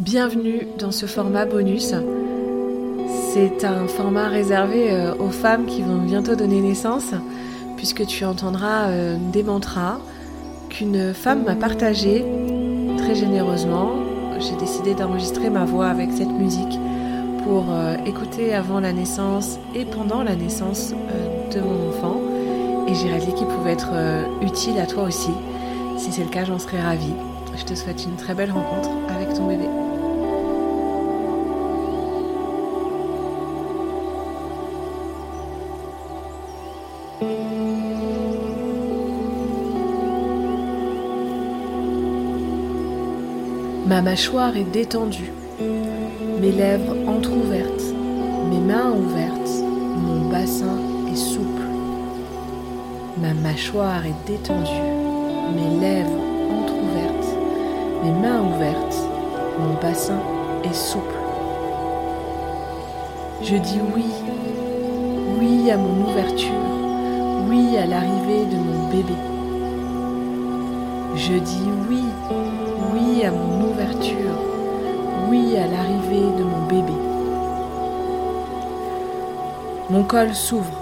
Bienvenue 0.00 0.66
dans 0.78 0.92
ce 0.92 1.04
format 1.04 1.44
bonus. 1.44 1.92
C'est 3.34 3.66
un 3.66 3.86
format 3.86 4.28
réservé 4.28 4.90
euh, 4.90 5.14
aux 5.16 5.28
femmes 5.28 5.66
qui 5.66 5.82
vont 5.82 5.98
bientôt 5.98 6.36
donner 6.36 6.62
naissance, 6.62 7.12
puisque 7.76 8.06
tu 8.06 8.24
entendras 8.24 8.88
euh, 8.88 9.18
des 9.30 9.42
mantras 9.42 9.98
qu'une 10.70 11.12
femme 11.12 11.44
m'a 11.44 11.54
partagé 11.54 12.24
très 12.96 13.14
généreusement. 13.14 13.90
J'ai 14.38 14.56
décidé 14.56 14.94
d'enregistrer 14.94 15.50
ma 15.50 15.66
voix 15.66 15.88
avec 15.88 16.12
cette 16.12 16.32
musique 16.32 16.78
pour 17.44 17.66
euh, 17.68 17.96
écouter 18.06 18.54
avant 18.54 18.80
la 18.80 18.94
naissance 18.94 19.58
et 19.74 19.84
pendant 19.84 20.22
la 20.22 20.34
naissance 20.34 20.94
de 21.54 21.60
mon 21.60 21.90
enfant. 21.90 22.22
Et 22.88 22.94
j'ai 22.94 23.08
réalisé 23.08 23.34
qu'il 23.34 23.48
pouvait 23.48 23.72
être 23.72 23.92
utile 24.40 24.78
à 24.78 24.86
toi 24.86 25.02
aussi. 25.02 25.32
Si 25.98 26.10
c'est 26.10 26.24
le 26.24 26.30
cas, 26.30 26.46
j'en 26.46 26.58
serais 26.58 26.80
ravie. 26.80 27.12
Je 27.54 27.64
te 27.64 27.74
souhaite 27.74 28.02
une 28.04 28.16
très 28.16 28.32
belle 28.32 28.50
rencontre 28.50 28.88
avec 29.14 29.34
ton 29.34 29.46
bébé. 29.46 29.66
Ma 44.00 44.12
mâchoire 44.12 44.56
est 44.56 44.64
détendue, 44.64 45.30
mes 46.40 46.52
lèvres 46.52 46.96
entr'ouvertes, 47.06 47.84
mes 48.48 48.58
mains 48.58 48.92
ouvertes, 48.92 49.50
mon 49.94 50.30
bassin 50.30 50.78
est 51.12 51.16
souple. 51.16 51.66
Ma 53.20 53.34
mâchoire 53.34 54.06
est 54.06 54.26
détendue, 54.26 54.70
mes 55.54 55.80
lèvres 55.80 56.18
entr'ouvertes, 56.50 57.36
mes 58.02 58.12
mains 58.12 58.40
ouvertes, 58.40 58.96
mon 59.58 59.74
bassin 59.82 60.22
est 60.64 60.72
souple. 60.72 61.20
Je 63.42 63.56
dis 63.56 63.80
oui, 63.94 64.06
oui 65.38 65.70
à 65.70 65.76
mon 65.76 66.10
ouverture, 66.10 66.48
oui 67.50 67.76
à 67.76 67.84
l'arrivée 67.84 68.46
de 68.46 68.56
mon 68.56 68.88
bébé. 68.88 69.14
Je 71.16 71.34
dis 71.34 71.68
oui, 71.90 72.04
à 73.24 73.30
mon 73.30 73.70
ouverture, 73.70 74.38
oui 75.28 75.56
à 75.56 75.66
l'arrivée 75.66 76.38
de 76.38 76.42
mon 76.42 76.66
bébé. 76.66 76.92
Mon 79.90 80.04
col 80.04 80.34
s'ouvre, 80.34 80.80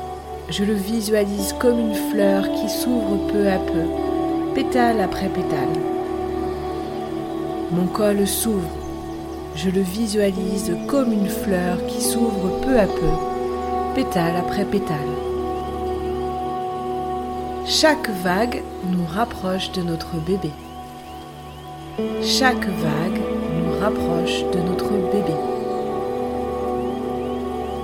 je 0.49 0.65
le 0.65 0.75
visualise 0.75 1.55
comme 1.59 1.81
une 1.81 1.95
fleur 1.95 2.51
qui 2.53 2.69
s'ouvre 2.69 3.17
peu 3.33 3.49
à 3.49 3.59
peu, 3.59 4.55
pétale 4.55 5.01
après 5.01 5.29
pétale. 5.29 5.69
Mon 7.73 7.87
col 7.87 8.27
s'ouvre, 8.27 8.71
je 9.57 9.71
le 9.71 9.81
visualise 9.81 10.77
comme 10.87 11.13
une 11.13 11.29
fleur 11.29 11.85
qui 11.87 12.01
s'ouvre 12.01 12.61
peu 12.63 12.79
à 12.79 12.87
peu, 12.87 13.95
pétale 13.95 14.37
après 14.37 14.65
pétale. 14.65 14.97
Chaque 17.67 18.09
vague 18.23 18.63
nous 18.91 19.05
rapproche 19.07 19.73
de 19.73 19.83
notre 19.83 20.17
bébé. 20.17 20.51
Chaque 22.23 22.65
vague 22.65 23.21
nous 23.57 23.81
rapproche 23.81 24.45
de 24.53 24.61
notre 24.61 24.91
bébé. 25.11 25.35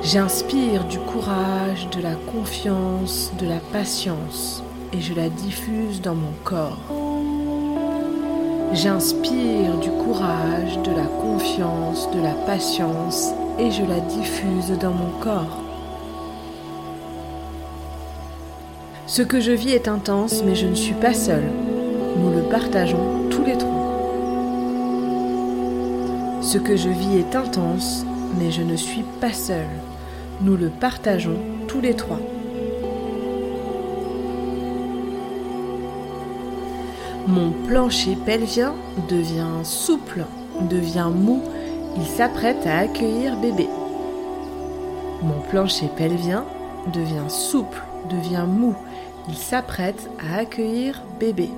J'inspire 0.04 0.84
du 0.84 1.00
courage, 1.00 1.88
de 1.90 2.00
la 2.00 2.14
confiance, 2.14 3.32
de 3.40 3.48
la 3.48 3.58
patience 3.72 4.62
et 4.92 5.00
je 5.00 5.14
la 5.14 5.28
diffuse 5.28 6.00
dans 6.00 6.14
mon 6.14 6.30
corps. 6.44 6.78
J'inspire 8.72 9.78
du 9.80 9.90
courage, 9.90 10.78
de 10.84 10.92
la 10.92 11.06
confiance, 11.20 12.08
de 12.12 12.22
la 12.22 12.34
patience 12.46 13.30
et 13.58 13.72
je 13.72 13.82
la 13.82 13.98
diffuse 13.98 14.78
dans 14.78 14.92
mon 14.92 15.10
corps. 15.20 15.58
Ce 19.08 19.22
que 19.22 19.40
je 19.40 19.50
vis 19.50 19.72
est 19.72 19.88
intense, 19.88 20.44
mais 20.44 20.54
je 20.54 20.66
ne 20.66 20.74
suis 20.76 20.94
pas 20.94 21.14
seule. 21.14 21.50
Nous 22.16 22.30
le 22.30 22.42
partageons 22.42 23.28
tous 23.28 23.42
les 23.44 23.58
trois. 23.58 23.73
Ce 26.54 26.60
que 26.60 26.76
je 26.76 26.88
vis 26.88 27.16
est 27.16 27.34
intense, 27.34 28.06
mais 28.38 28.52
je 28.52 28.62
ne 28.62 28.76
suis 28.76 29.02
pas 29.20 29.32
seule. 29.32 29.66
Nous 30.40 30.56
le 30.56 30.68
partageons 30.68 31.40
tous 31.66 31.80
les 31.80 31.94
trois. 31.94 32.20
Mon 37.26 37.50
plancher 37.66 38.16
pelvien 38.24 38.72
devient 39.08 39.64
souple, 39.64 40.26
devient 40.70 41.10
mou, 41.12 41.42
il 41.96 42.06
s'apprête 42.06 42.64
à 42.68 42.78
accueillir 42.78 43.36
bébé. 43.40 43.68
Mon 45.24 45.40
plancher 45.50 45.90
pelvien 45.96 46.44
devient 46.92 47.28
souple, 47.30 47.82
devient 48.08 48.46
mou, 48.46 48.76
il 49.28 49.36
s'apprête 49.36 50.08
à 50.20 50.36
accueillir 50.36 51.02
bébé. 51.18 51.50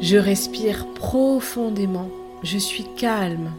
Je 0.00 0.18
respire 0.18 0.86
profondément, 0.94 2.10
je 2.44 2.58
suis 2.58 2.84
calme. 2.96 3.52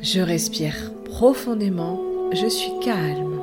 Je 0.00 0.20
respire 0.20 0.74
profondément, 1.04 2.00
je 2.32 2.46
suis 2.46 2.72
calme. 2.80 3.38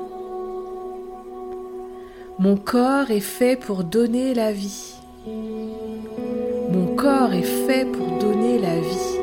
Mon 2.40 2.58
corps 2.58 3.12
est 3.12 3.20
fait 3.20 3.58
pour 3.58 3.84
donner 3.84 4.34
la 4.34 4.52
vie. 4.52 4.96
Mon 5.28 6.96
corps 6.96 7.32
est 7.34 7.44
fait 7.68 7.86
pour 7.86 8.18
donner 8.18 8.58
la 8.58 8.80
vie. 8.80 9.20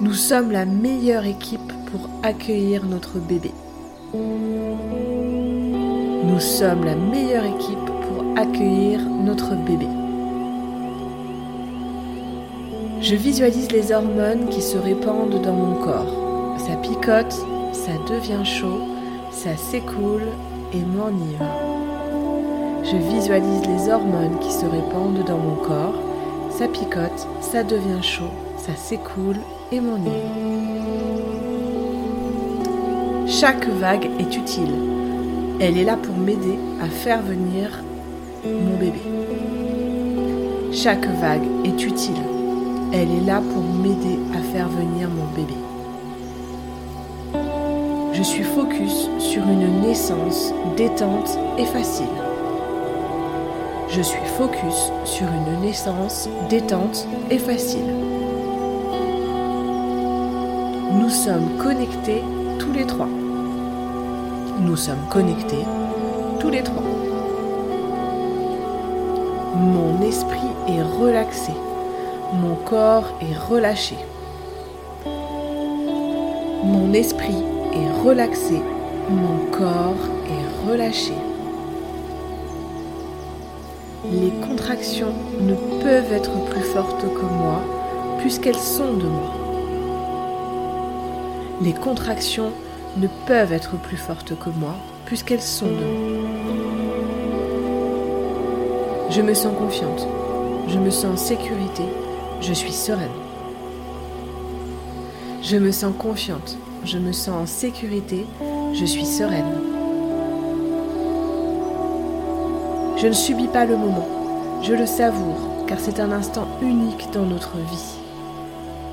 Nous 0.00 0.14
sommes 0.14 0.52
la 0.52 0.64
meilleure 0.64 1.26
équipe 1.26 1.72
pour 1.90 2.08
accueillir 2.22 2.86
notre 2.86 3.18
bébé. 3.18 3.50
Nous 6.24 6.40
sommes 6.40 6.84
la 6.84 6.96
meilleure 6.96 7.44
équipe 7.44 7.90
pour 8.08 8.24
accueillir 8.38 9.00
notre 9.00 9.54
bébé. 9.54 10.01
Je 13.02 13.16
visualise 13.16 13.68
les 13.72 13.90
hormones 13.90 14.48
qui 14.48 14.62
se 14.62 14.78
répandent 14.78 15.42
dans 15.42 15.54
mon 15.54 15.74
corps. 15.74 16.56
Ça 16.56 16.76
picote, 16.76 17.32
ça 17.72 17.90
devient 18.08 18.44
chaud, 18.44 18.78
ça 19.32 19.56
s'écoule 19.56 20.28
et 20.72 20.78
m'enivre. 20.78 21.44
Je 22.84 22.96
visualise 22.96 23.66
les 23.66 23.90
hormones 23.90 24.38
qui 24.38 24.52
se 24.52 24.66
répandent 24.66 25.24
dans 25.26 25.36
mon 25.36 25.56
corps. 25.56 25.94
Ça 26.50 26.68
picote, 26.68 27.26
ça 27.40 27.64
devient 27.64 28.02
chaud, 28.02 28.30
ça 28.56 28.76
s'écoule 28.76 29.40
et 29.72 29.80
m'enivre. 29.80 30.14
Chaque 33.26 33.66
vague 33.66 34.08
est 34.20 34.36
utile. 34.36 34.76
Elle 35.58 35.76
est 35.76 35.84
là 35.84 35.96
pour 35.96 36.16
m'aider 36.16 36.56
à 36.80 36.86
faire 36.86 37.20
venir 37.22 37.82
mon 38.44 38.76
bébé. 38.76 39.02
Chaque 40.72 41.06
vague 41.20 41.48
est 41.64 41.82
utile. 41.82 42.31
Elle 42.94 43.10
est 43.10 43.26
là 43.26 43.40
pour 43.40 43.62
m'aider 43.62 44.18
à 44.34 44.42
faire 44.52 44.68
venir 44.68 45.08
mon 45.08 45.24
bébé. 45.34 45.54
Je 48.12 48.22
suis 48.22 48.44
focus 48.44 49.08
sur 49.18 49.42
une 49.44 49.80
naissance 49.80 50.52
détente 50.76 51.38
et 51.56 51.64
facile. 51.64 52.04
Je 53.88 54.02
suis 54.02 54.26
focus 54.36 54.92
sur 55.06 55.26
une 55.26 55.62
naissance 55.62 56.28
détente 56.50 57.08
et 57.30 57.38
facile. 57.38 57.94
Nous 60.92 61.08
sommes 61.08 61.56
connectés 61.56 62.22
tous 62.58 62.72
les 62.72 62.86
trois. 62.86 63.08
Nous 64.60 64.76
sommes 64.76 65.08
connectés 65.08 65.64
tous 66.40 66.50
les 66.50 66.62
trois. 66.62 66.84
Mon 69.56 70.02
esprit 70.02 70.52
est 70.68 70.82
relaxé. 70.82 71.52
Mon 72.32 72.54
corps 72.54 73.18
est 73.20 73.36
relâché. 73.36 73.96
Mon 76.64 76.94
esprit 76.94 77.44
est 77.74 78.02
relaxé. 78.02 78.60
Mon 79.10 79.50
corps 79.50 80.08
est 80.26 80.66
relâché. 80.70 81.12
Les 84.10 84.30
contractions 84.48 85.12
ne 85.40 85.54
peuvent 85.82 86.12
être 86.12 86.32
plus 86.46 86.62
fortes 86.62 87.02
que 87.02 87.34
moi 87.34 87.60
puisqu'elles 88.20 88.54
sont 88.54 88.94
de 88.94 89.06
moi. 89.06 89.34
Les 91.60 91.74
contractions 91.74 92.50
ne 92.96 93.08
peuvent 93.26 93.52
être 93.52 93.76
plus 93.76 93.98
fortes 93.98 94.38
que 94.38 94.48
moi 94.48 94.74
puisqu'elles 95.04 95.42
sont 95.42 95.66
de 95.66 95.72
moi. 95.72 96.22
Je 99.10 99.20
me 99.20 99.34
sens 99.34 99.54
confiante, 99.58 100.08
je 100.68 100.78
me 100.78 100.88
sens 100.88 101.12
en 101.12 101.16
sécurité, 101.18 101.84
je 102.42 102.52
suis 102.52 102.72
sereine. 102.72 103.08
Je 105.42 105.56
me 105.56 105.70
sens 105.70 105.94
confiante, 105.96 106.58
je 106.84 106.98
me 106.98 107.12
sens 107.12 107.36
en 107.42 107.46
sécurité, 107.46 108.26
je 108.74 108.84
suis 108.84 109.06
sereine. 109.06 109.60
Je 112.96 113.06
ne 113.06 113.12
subis 113.12 113.48
pas 113.48 113.64
le 113.64 113.76
moment, 113.76 114.08
Je 114.62 114.74
le 114.74 114.86
savoure 114.86 115.40
car 115.66 115.78
c'est 115.80 115.98
un 115.98 116.12
instant 116.12 116.46
unique 116.62 117.08
dans 117.12 117.24
notre 117.24 117.56
vie. 117.56 117.98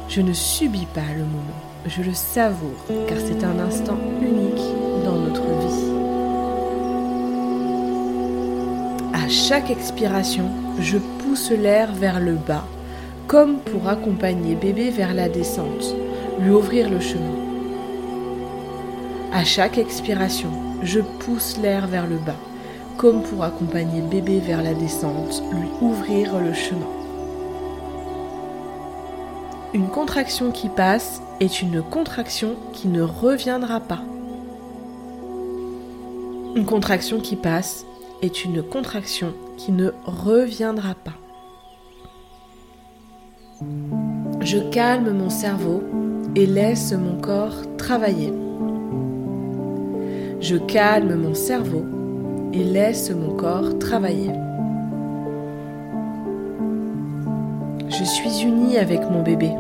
Je 0.08 0.22
ne 0.22 0.34
subis 0.34 0.88
pas 0.88 1.14
le 1.16 1.24
moment, 1.24 1.62
je 1.86 2.02
le 2.02 2.14
savoure 2.14 2.86
car 3.08 3.18
c'est 3.20 3.44
un 3.44 3.60
instant 3.60 3.98
unique 4.22 4.66
dans 5.06 5.16
notre 5.16 5.44
vie. 5.44 5.90
À 9.14 9.30
chaque 9.30 9.70
expiration, 9.70 10.50
je 10.80 10.98
pousse 10.98 11.52
l'air 11.52 11.92
vers 11.94 12.20
le 12.20 12.34
bas, 12.34 12.66
comme 13.30 13.60
pour 13.60 13.88
accompagner 13.88 14.56
bébé 14.56 14.90
vers 14.90 15.14
la 15.14 15.30
descente, 15.30 15.96
lui 16.40 16.50
ouvrir 16.50 16.90
le 16.90 17.00
chemin. 17.00 17.36
À 19.32 19.44
chaque 19.44 19.78
expiration, 19.78 20.50
je 20.82 21.00
pousse 21.00 21.60
l'air 21.60 21.86
vers 21.86 22.08
le 22.08 22.18
bas, 22.18 22.40
comme 22.98 23.22
pour 23.22 23.44
accompagner 23.44 24.02
bébé 24.02 24.40
vers 24.40 24.64
la 24.64 24.74
descente, 24.74 25.44
lui 25.52 25.68
ouvrir 25.80 26.40
le 26.40 26.54
chemin. 26.54 26.88
Une 29.76 29.90
contraction 29.90 30.52
qui 30.52 30.68
passe 30.68 31.22
est 31.40 31.62
une 31.62 31.84
contraction 31.84 32.56
qui 32.74 32.88
ne 32.88 33.04
reviendra 33.04 33.80
pas. 33.80 34.02
Une 36.56 36.66
contraction 36.66 37.20
qui 37.20 37.36
passe 37.36 37.86
est 38.24 38.44
une 38.44 38.64
contraction 38.64 39.36
qui 39.56 39.72
ne 39.72 39.92
reviendra 40.04 40.96
pas. 40.96 41.19
Je 44.42 44.58
calme 44.72 45.12
mon 45.12 45.30
cerveau 45.30 45.84
et 46.34 46.46
laisse 46.46 46.94
mon 46.94 47.20
corps 47.20 47.76
travailler. 47.78 48.32
Je 50.40 50.56
calme 50.56 51.16
mon 51.16 51.34
cerveau 51.34 51.84
et 52.54 52.64
laisse 52.64 53.12
mon 53.12 53.36
corps 53.36 53.78
travailler. 53.78 54.32
Je 57.90 58.04
suis 58.06 58.44
unie 58.44 58.78
avec 58.78 59.02
mon 59.02 59.24
bébé 59.24 59.52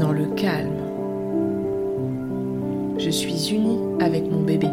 dans 0.00 0.12
le 0.12 0.26
calme. 0.34 0.80
Je 2.98 3.10
suis 3.10 3.54
unie 3.54 3.78
avec 4.00 4.28
mon 4.28 4.40
bébé 4.40 4.68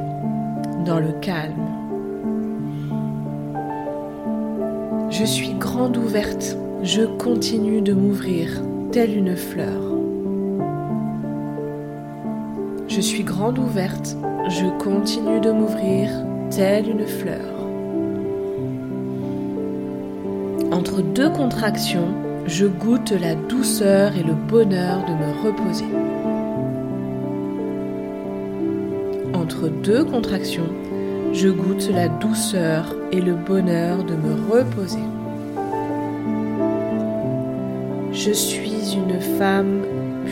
dans 0.83 0.99
le 0.99 1.11
calme. 1.21 1.53
Je 5.11 5.25
suis 5.25 5.53
grande 5.53 5.95
ouverte, 5.97 6.57
je 6.83 7.01
continue 7.01 7.81
de 7.81 7.93
m'ouvrir 7.93 8.61
telle 8.91 9.17
une 9.17 9.35
fleur. 9.35 9.81
Je 12.87 13.01
suis 13.01 13.23
grande 13.23 13.57
ouverte, 13.57 14.15
je 14.47 14.65
continue 14.77 15.39
de 15.39 15.51
m'ouvrir 15.51 16.09
telle 16.51 16.89
une 16.89 17.05
fleur. 17.05 17.53
Entre 20.71 21.01
deux 21.01 21.29
contractions, 21.29 22.13
je 22.45 22.67
goûte 22.67 23.11
la 23.11 23.35
douceur 23.35 24.15
et 24.15 24.23
le 24.23 24.33
bonheur 24.33 25.03
de 25.05 25.13
me 25.13 25.47
reposer. 25.47 25.85
Entre 29.33 29.67
deux 29.67 30.05
contractions, 30.05 30.69
je 31.33 31.49
goûte 31.49 31.89
la 31.91 32.07
douceur 32.07 32.95
et 33.11 33.19
le 33.19 33.33
bonheur 33.33 34.03
de 34.03 34.13
me 34.13 34.51
reposer. 34.51 34.99
Je 38.19 38.31
suis 38.31 38.95
une 38.95 39.21
femme 39.37 39.83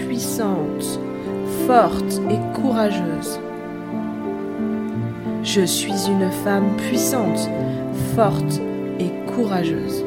puissante, 0.07 0.99
forte 1.67 2.19
et 2.31 2.59
courageuse. 2.59 3.39
Je 5.43 5.61
suis 5.61 6.07
une 6.07 6.31
femme 6.43 6.75
puissante, 6.77 7.47
forte 8.15 8.59
et 8.99 9.11
courageuse. 9.31 10.03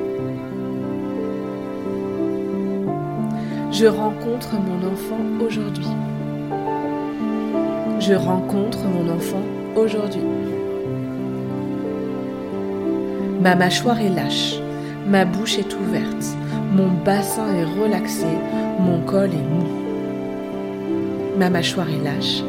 Je 3.71 3.87
rencontre 3.87 4.55
mon 4.55 4.85
enfant 4.85 5.47
aujourd'hui. 5.47 5.95
Je 8.01 8.15
rencontre 8.15 8.81
mon 8.87 9.09
enfant 9.09 9.43
aujourd'hui. 9.77 10.27
Ma 13.41 13.55
mâchoire 13.55 14.01
est 14.01 14.11
lâche, 14.11 14.57
ma 15.07 15.25
bouche 15.25 15.59
est 15.59 15.77
ouverte, 15.77 16.37
mon 16.71 16.89
bassin 17.05 17.47
est 17.55 17.81
relaxé, 17.81 18.27
mon 18.79 19.01
col 19.01 19.31
est 19.31 19.49
mou. 19.51 19.67
Ma 21.39 21.51
mâchoire 21.51 21.89
est 21.89 22.05
lâche, 22.05 22.43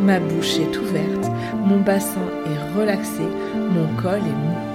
ma 0.00 0.18
bouche 0.18 0.58
est 0.58 0.76
ouverte, 0.78 1.30
mon 1.64 1.80
bassin 1.80 2.20
est 2.46 2.78
relaxé, 2.78 3.22
mon 3.54 3.86
col 4.00 4.18
est 4.18 4.40
mou. 4.44 4.70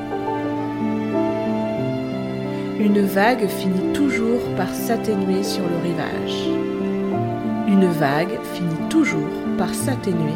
Une 2.80 3.02
vague 3.02 3.48
finit 3.48 3.94
toujours 3.94 4.42
par 4.58 4.70
s'atténuer 4.70 5.44
sur 5.44 5.64
le 5.64 5.78
rivage. 5.84 6.50
Une 7.68 7.88
vague 7.88 8.38
finit 8.54 8.90
toujours 8.90 9.28
par 9.58 9.74
s'atténuer 9.74 10.36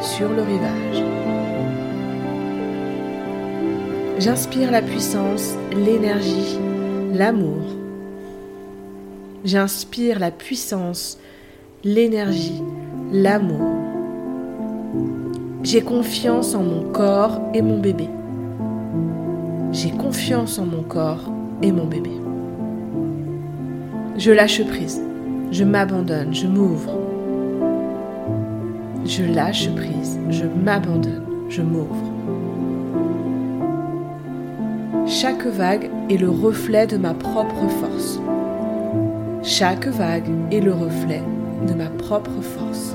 sur 0.00 0.28
le 0.28 0.42
rivage. 0.42 1.02
J'inspire 4.18 4.70
la 4.70 4.82
puissance, 4.82 5.56
l'énergie, 5.72 6.58
l'amour. 7.14 7.77
J'inspire 9.44 10.18
la 10.18 10.32
puissance, 10.32 11.16
l'énergie, 11.84 12.60
l'amour. 13.12 13.70
J'ai 15.62 15.80
confiance 15.80 16.56
en 16.56 16.64
mon 16.64 16.90
corps 16.90 17.40
et 17.54 17.62
mon 17.62 17.78
bébé. 17.78 18.08
J'ai 19.70 19.90
confiance 19.90 20.58
en 20.58 20.66
mon 20.66 20.82
corps 20.82 21.32
et 21.62 21.70
mon 21.70 21.84
bébé. 21.84 22.10
Je 24.16 24.32
lâche 24.32 24.64
prise, 24.64 25.00
je 25.52 25.62
m'abandonne, 25.62 26.34
je 26.34 26.48
m'ouvre. 26.48 26.98
Je 29.04 29.22
lâche 29.22 29.70
prise, 29.76 30.18
je 30.30 30.46
m'abandonne, 30.46 31.22
je 31.48 31.62
m'ouvre. 31.62 31.94
Chaque 35.06 35.46
vague 35.46 35.90
est 36.10 36.16
le 36.16 36.28
reflet 36.28 36.88
de 36.88 36.96
ma 36.96 37.14
propre 37.14 37.68
force. 37.68 38.20
Chaque 39.50 39.86
vague 39.86 40.28
est 40.52 40.60
le 40.60 40.74
reflet 40.74 41.22
de 41.66 41.72
ma 41.72 41.86
propre 41.86 42.42
force. 42.42 42.94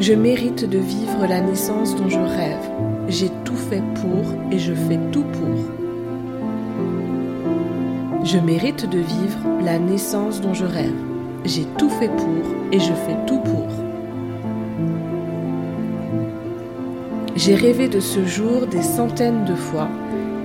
Je 0.00 0.12
mérite 0.14 0.68
de 0.68 0.78
vivre 0.78 1.28
la 1.28 1.40
naissance 1.42 1.94
dont 1.94 2.08
je 2.08 2.18
rêve. 2.18 2.68
J'ai 3.06 3.30
tout 3.44 3.54
fait 3.54 3.84
pour 3.94 4.24
et 4.50 4.58
je 4.58 4.74
fais 4.74 4.98
tout 5.12 5.22
pour. 5.22 5.56
Je 8.24 8.38
mérite 8.38 8.90
de 8.90 8.98
vivre 8.98 9.38
la 9.64 9.78
naissance 9.78 10.40
dont 10.40 10.52
je 10.52 10.64
rêve. 10.64 11.00
J'ai 11.44 11.66
tout 11.78 11.88
fait 11.88 12.10
pour 12.16 12.42
et 12.72 12.80
je 12.80 12.92
fais 12.92 13.16
tout 13.28 13.38
pour. 13.38 13.68
J'ai 17.36 17.54
rêvé 17.54 17.86
de 17.88 18.00
ce 18.00 18.26
jour 18.26 18.66
des 18.66 18.82
centaines 18.82 19.44
de 19.44 19.54
fois 19.54 19.88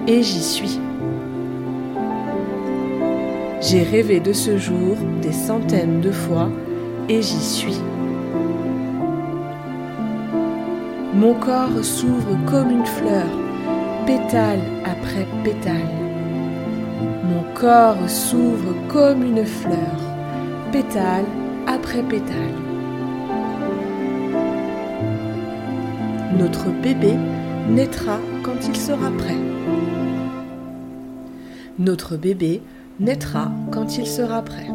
et 0.05 0.21
j'y 0.21 0.43
suis. 0.43 0.79
J'ai 3.61 3.83
rêvé 3.83 4.19
de 4.19 4.33
ce 4.33 4.57
jour 4.57 4.97
des 5.21 5.31
centaines 5.31 6.01
de 6.01 6.11
fois 6.11 6.49
et 7.07 7.21
j'y 7.21 7.39
suis. 7.39 7.77
Mon 11.13 11.35
corps 11.35 11.83
s'ouvre 11.83 12.39
comme 12.49 12.71
une 12.71 12.85
fleur, 12.85 13.27
pétale 14.07 14.61
après 14.83 15.27
pétale. 15.43 15.91
Mon 17.23 17.43
corps 17.53 18.09
s'ouvre 18.09 18.73
comme 18.89 19.21
une 19.21 19.45
fleur, 19.45 19.95
pétale 20.71 21.25
après 21.67 22.01
pétale. 22.01 22.55
Notre 26.39 26.71
bébé 26.81 27.13
naîtra 27.69 28.17
quand 28.41 28.67
il 28.67 28.75
sera 28.75 29.11
prêt. 29.19 29.37
Notre 31.77 32.17
bébé 32.17 32.63
naîtra 33.01 33.51
quand 33.71 33.97
il 33.97 34.05
sera 34.05 34.43
prêt. 34.43 34.67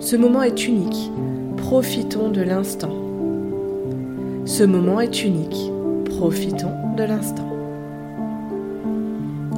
Ce 0.00 0.16
moment 0.16 0.42
est 0.42 0.66
unique. 0.66 1.10
Profitons 1.58 2.30
de 2.30 2.40
l'instant. 2.40 2.94
Ce 4.46 4.64
moment 4.64 5.00
est 5.00 5.24
unique. 5.24 5.70
Profitons 6.06 6.94
de 6.96 7.04
l'instant. 7.04 7.48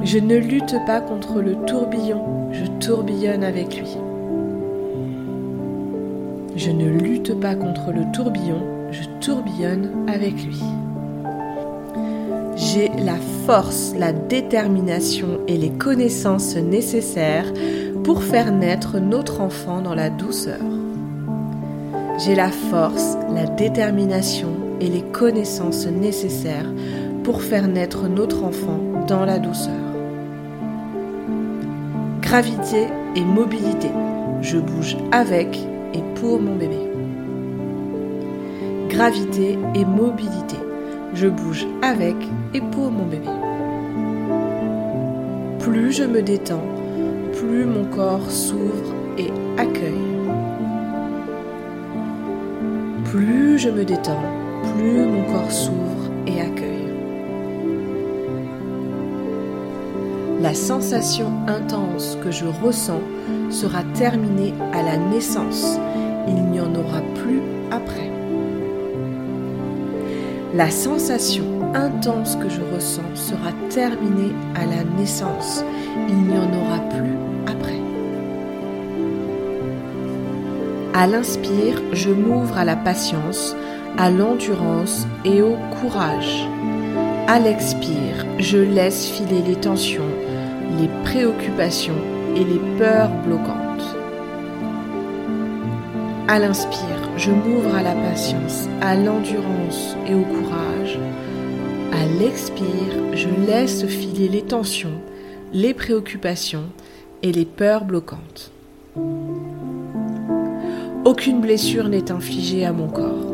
Je 0.03 0.19
ne 0.19 0.37
lutte 0.37 0.75
pas 0.85 1.01
contre 1.01 1.41
le 1.41 1.55
tourbillon, 1.65 2.51
je 2.51 2.65
tourbillonne 2.85 3.43
avec 3.43 3.77
lui. 3.77 3.97
Je 6.55 6.71
ne 6.71 6.89
lutte 6.89 7.37
pas 7.39 7.55
contre 7.55 7.91
le 7.91 8.09
tourbillon, 8.13 8.63
je 8.91 9.03
tourbillonne 9.19 9.89
avec 10.07 10.33
lui. 10.45 10.61
J'ai 12.77 12.89
la 12.89 13.17
force, 13.47 13.95
la 13.97 14.13
détermination 14.13 15.39
et 15.47 15.57
les 15.57 15.71
connaissances 15.71 16.55
nécessaires 16.55 17.51
pour 18.03 18.21
faire 18.21 18.51
naître 18.51 18.99
notre 18.99 19.41
enfant 19.41 19.81
dans 19.81 19.95
la 19.95 20.11
douceur. 20.11 20.61
J'ai 22.19 22.35
la 22.35 22.51
force, 22.51 23.17
la 23.33 23.47
détermination 23.47 24.49
et 24.79 24.89
les 24.89 25.01
connaissances 25.01 25.87
nécessaires 25.87 26.71
pour 27.23 27.41
faire 27.41 27.67
naître 27.67 28.07
notre 28.07 28.43
enfant 28.43 28.79
dans 29.07 29.25
la 29.25 29.39
douceur. 29.39 29.73
Gravité 32.21 32.85
et 33.15 33.23
mobilité. 33.23 33.89
Je 34.43 34.59
bouge 34.59 34.97
avec 35.11 35.57
et 35.95 36.03
pour 36.13 36.39
mon 36.39 36.55
bébé. 36.55 36.77
Gravité 38.87 39.57
et 39.73 39.83
mobilité. 39.83 40.57
Je 41.19 41.27
bouge 41.27 41.65
avec 41.81 42.15
et 42.53 42.61
pour 42.61 42.91
mon 42.91 43.05
bébé. 43.05 43.25
Plus 45.59 45.91
je 45.91 46.03
me 46.03 46.21
détends, 46.21 46.67
plus 47.33 47.65
mon 47.65 47.85
corps 47.85 48.29
s'ouvre 48.29 48.93
et 49.17 49.31
accueille. 49.57 50.13
Plus 53.05 53.57
je 53.57 53.69
me 53.69 53.83
détends, 53.83 54.21
plus 54.75 55.07
mon 55.07 55.23
corps 55.23 55.51
s'ouvre 55.51 56.11
et 56.27 56.39
accueille. 56.39 56.93
La 60.39 60.53
sensation 60.53 61.31
intense 61.47 62.15
que 62.23 62.29
je 62.29 62.45
ressens 62.45 63.01
sera 63.49 63.81
terminée 63.95 64.53
à 64.71 64.83
la 64.83 64.97
naissance. 64.97 65.79
Il 66.27 66.43
n'y 66.51 66.59
en 66.59 66.75
aura 66.75 67.01
plus 67.15 67.41
après. 67.71 68.16
La 70.57 70.71
sensation 70.71 71.71
intense 71.75 72.35
que 72.35 72.49
je 72.49 72.61
ressens 72.73 73.13
sera 73.13 73.51
terminée 73.69 74.33
à 74.55 74.65
la 74.65 74.83
naissance. 74.97 75.63
Il 76.09 76.15
n'y 76.15 76.35
en 76.35 76.51
aura 76.51 76.79
plus 76.79 77.15
après. 77.45 77.79
À 80.95 81.05
l'inspire, 81.05 81.79
je 81.93 82.09
m'ouvre 82.09 82.57
à 82.57 82.65
la 82.65 82.75
patience, 82.75 83.55
à 83.99 84.09
l'endurance 84.09 85.05
et 85.25 85.43
au 85.43 85.57
courage. 85.79 86.49
À 87.27 87.37
l'expire, 87.37 88.25
je 88.39 88.57
laisse 88.57 89.05
filer 89.05 89.43
les 89.47 89.57
tensions, 89.57 90.09
les 90.79 90.89
préoccupations 91.03 92.01
et 92.35 92.43
les 92.43 92.79
peurs 92.79 93.11
bloquantes. 93.27 93.95
À 96.27 96.39
l'inspire, 96.39 96.96
je 97.17 97.31
m'ouvre 97.31 97.75
à 97.75 97.81
la 97.81 97.93
patience, 97.93 98.67
à 98.79 98.95
l'endurance 98.95 99.97
et 100.07 100.13
au 100.13 100.21
courage. 100.21 100.99
À 101.91 102.05
l'expire, 102.19 102.65
je 103.13 103.27
laisse 103.47 103.85
filer 103.87 104.29
les 104.29 104.43
tensions, 104.43 105.01
les 105.51 105.73
préoccupations 105.73 106.69
et 107.23 107.31
les 107.31 107.45
peurs 107.45 107.85
bloquantes. 107.85 108.51
Aucune 111.05 111.41
blessure 111.41 111.89
n'est 111.89 112.11
infligée 112.11 112.65
à 112.65 112.71
mon 112.71 112.87
corps. 112.87 113.33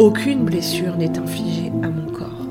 Aucune 0.00 0.44
blessure 0.44 0.96
n'est 0.96 1.16
infligée 1.16 1.70
à 1.84 1.88
mon 1.90 2.10
corps. 2.10 2.48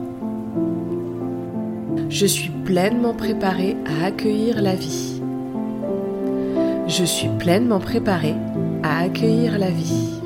Je 2.09 2.25
suis 2.25 2.51
pleinement 2.63 3.13
préparée 3.13 3.75
à 3.85 4.05
accueillir 4.05 4.61
la 4.61 4.75
vie. 4.75 5.21
Je 6.87 7.03
suis 7.03 7.29
pleinement 7.39 7.79
préparée 7.79 8.35
à 8.83 8.99
accueillir 8.99 9.57
la 9.57 9.69
vie. 9.69 10.19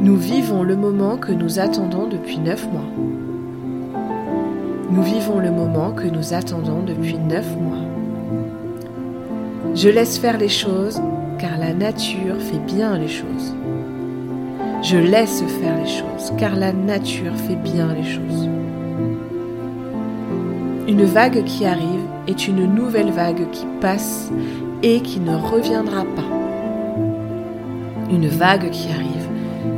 Nous 0.00 0.16
vivons 0.16 0.64
le 0.64 0.76
moment 0.76 1.16
que 1.16 1.32
nous 1.32 1.58
attendons 1.60 2.08
depuis 2.08 2.38
neuf 2.38 2.66
mois. 2.70 2.88
Nous 4.90 5.02
vivons 5.02 5.38
le 5.38 5.50
moment 5.50 5.92
que 5.92 6.08
nous 6.08 6.34
attendons 6.34 6.82
depuis 6.82 7.16
neuf 7.18 7.46
mois. 7.56 7.84
Je 9.74 9.88
laisse 9.88 10.18
faire 10.18 10.38
les 10.38 10.48
choses 10.48 11.00
car 11.38 11.56
la 11.58 11.72
nature 11.72 12.40
fait 12.40 12.58
bien 12.66 12.98
les 12.98 13.08
choses. 13.08 13.54
Je 14.82 14.96
laisse 14.96 15.42
faire 15.60 15.76
les 15.76 15.88
choses 15.88 16.32
car 16.38 16.56
la 16.56 16.72
nature 16.72 17.34
fait 17.36 17.56
bien 17.56 17.94
les 17.94 18.04
choses. 18.04 18.48
Une 20.88 21.04
vague 21.04 21.44
qui 21.44 21.64
arrive 21.66 22.06
est 22.26 22.48
une 22.48 22.66
nouvelle 22.74 23.10
vague 23.10 23.50
qui 23.50 23.66
passe 23.80 24.30
et 24.82 25.00
qui 25.00 25.20
ne 25.20 25.36
reviendra 25.36 26.04
pas. 26.16 26.27
Une 28.10 28.26
vague 28.26 28.70
qui 28.70 28.88
arrive 28.88 29.28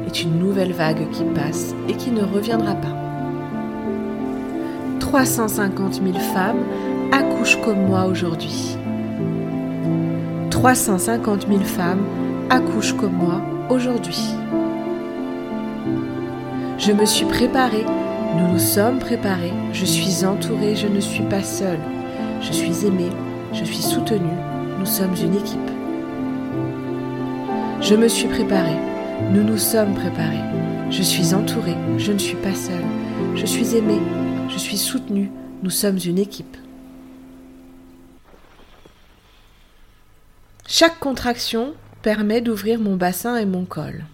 est 0.06 0.22
une 0.22 0.38
nouvelle 0.38 0.72
vague 0.72 1.10
qui 1.10 1.25
passe 1.34 1.75
et 1.88 1.94
qui 1.94 2.12
ne 2.12 2.22
reviendra 2.22 2.75
pas. 2.75 2.96
350 5.00 5.94
000 5.94 6.18
femmes 6.32 6.62
accouchent 7.10 7.60
comme 7.62 7.87
moi 7.87 8.06
aujourd'hui. 8.06 8.76
350 10.50 11.49
000 11.49 11.60
femmes 11.60 12.04
accouchent 12.50 12.92
comme 12.92 13.14
moi 13.14 13.40
aujourd'hui. 13.68 14.34
Je 16.78 16.92
me 16.92 17.04
suis 17.04 17.26
préparée, 17.26 17.84
nous 18.37 18.52
nous 18.52 18.58
sommes 18.60 19.00
préparés, 19.00 19.52
je 19.72 19.84
suis 19.84 20.25
entourée, 20.25 20.76
je 20.76 20.87
ne 20.87 21.00
suis 21.00 21.25
pas 21.25 21.42
seule. 21.42 21.80
Je 22.40 22.52
suis 22.52 22.87
aimée, 22.87 23.10
je 23.52 23.64
suis 23.64 23.82
soutenue, 23.82 24.38
nous 24.78 24.87
sommes 24.87 25.14
une 25.20 25.34
équipe. 25.34 25.69
Je 27.90 27.97
me 27.97 28.06
suis 28.06 28.28
préparée, 28.28 28.78
nous 29.32 29.42
nous 29.42 29.59
sommes 29.59 29.94
préparés. 29.94 30.44
Je 30.92 31.02
suis 31.02 31.35
entourée, 31.35 31.75
je 31.99 32.12
ne 32.12 32.18
suis 32.18 32.37
pas 32.37 32.54
seule. 32.54 32.85
Je 33.35 33.44
suis 33.44 33.75
aimée, 33.75 33.99
je 34.49 34.59
suis 34.59 34.76
soutenue, 34.76 35.28
nous 35.64 35.70
sommes 35.70 35.99
une 35.99 36.18
équipe. 36.18 36.56
Chaque 40.68 41.00
contraction 41.00 41.75
permet 42.00 42.40
d'ouvrir 42.40 42.78
mon 42.78 42.94
bassin 42.94 43.37
et 43.38 43.44
mon 43.44 43.64
col. 43.64 44.04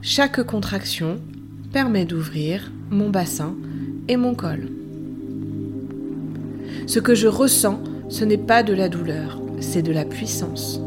Chaque 0.00 0.40
contraction 0.44 1.20
permet 1.72 2.04
d'ouvrir 2.04 2.70
mon 2.90 3.10
bassin 3.10 3.56
et 4.06 4.16
mon 4.16 4.36
col. 4.36 4.68
Ce 6.86 7.00
que 7.00 7.16
je 7.16 7.26
ressens, 7.26 7.82
ce 8.08 8.24
n'est 8.24 8.38
pas 8.38 8.62
de 8.62 8.72
la 8.72 8.88
douleur, 8.88 9.40
c'est 9.58 9.82
de 9.82 9.90
la 9.90 10.04
puissance. 10.04 10.80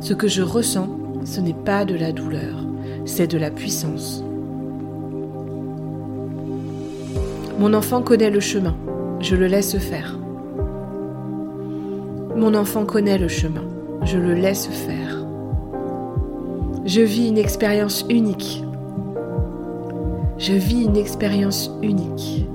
Ce 0.00 0.14
que 0.14 0.28
je 0.28 0.42
ressens, 0.42 0.88
ce 1.24 1.40
n'est 1.40 1.52
pas 1.54 1.84
de 1.84 1.94
la 1.94 2.12
douleur, 2.12 2.64
c'est 3.04 3.26
de 3.26 3.38
la 3.38 3.50
puissance. 3.50 4.22
Mon 7.58 7.74
enfant 7.74 8.02
connaît 8.02 8.30
le 8.30 8.40
chemin, 8.40 8.76
je 9.20 9.34
le 9.34 9.46
laisse 9.46 9.76
faire. 9.78 10.18
Mon 12.38 12.54
enfant 12.54 12.84
connaît 12.84 13.18
le 13.18 13.26
chemin. 13.26 13.64
Je 14.04 14.16
le 14.16 14.32
laisse 14.32 14.68
faire. 14.68 15.26
Je 16.84 17.00
vis 17.00 17.28
une 17.28 17.36
expérience 17.36 18.06
unique. 18.08 18.62
Je 20.38 20.52
vis 20.52 20.84
une 20.84 20.96
expérience 20.96 21.70
unique. 21.82 22.46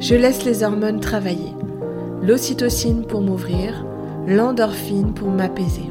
Je 0.00 0.16
laisse 0.16 0.44
les 0.44 0.64
hormones 0.64 0.98
travailler. 0.98 1.54
L'ocytocine 2.20 3.04
pour 3.04 3.20
m'ouvrir, 3.20 3.86
l'endorphine 4.28 5.12
pour 5.12 5.30
m'apaiser. 5.30 5.90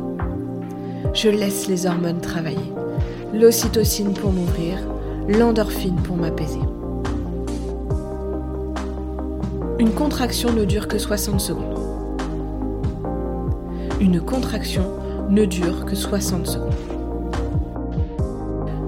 Je 1.13 1.29
laisse 1.29 1.67
les 1.67 1.85
hormones 1.85 2.21
travailler. 2.21 2.71
L'ocytocine 3.33 4.13
pour 4.13 4.31
m'ouvrir, 4.31 4.77
l'endorphine 5.27 5.95
pour 5.95 6.15
m'apaiser. 6.15 6.61
Une 9.79 9.91
contraction 9.91 10.53
ne 10.53 10.63
dure 10.63 10.87
que 10.87 10.97
60 10.97 11.41
secondes 11.41 11.77
une 13.99 14.21
contraction 14.21 14.83
ne 15.29 15.45
dure 15.45 15.85
que 15.85 15.95
60 15.95 16.45
secondes. 16.45 16.73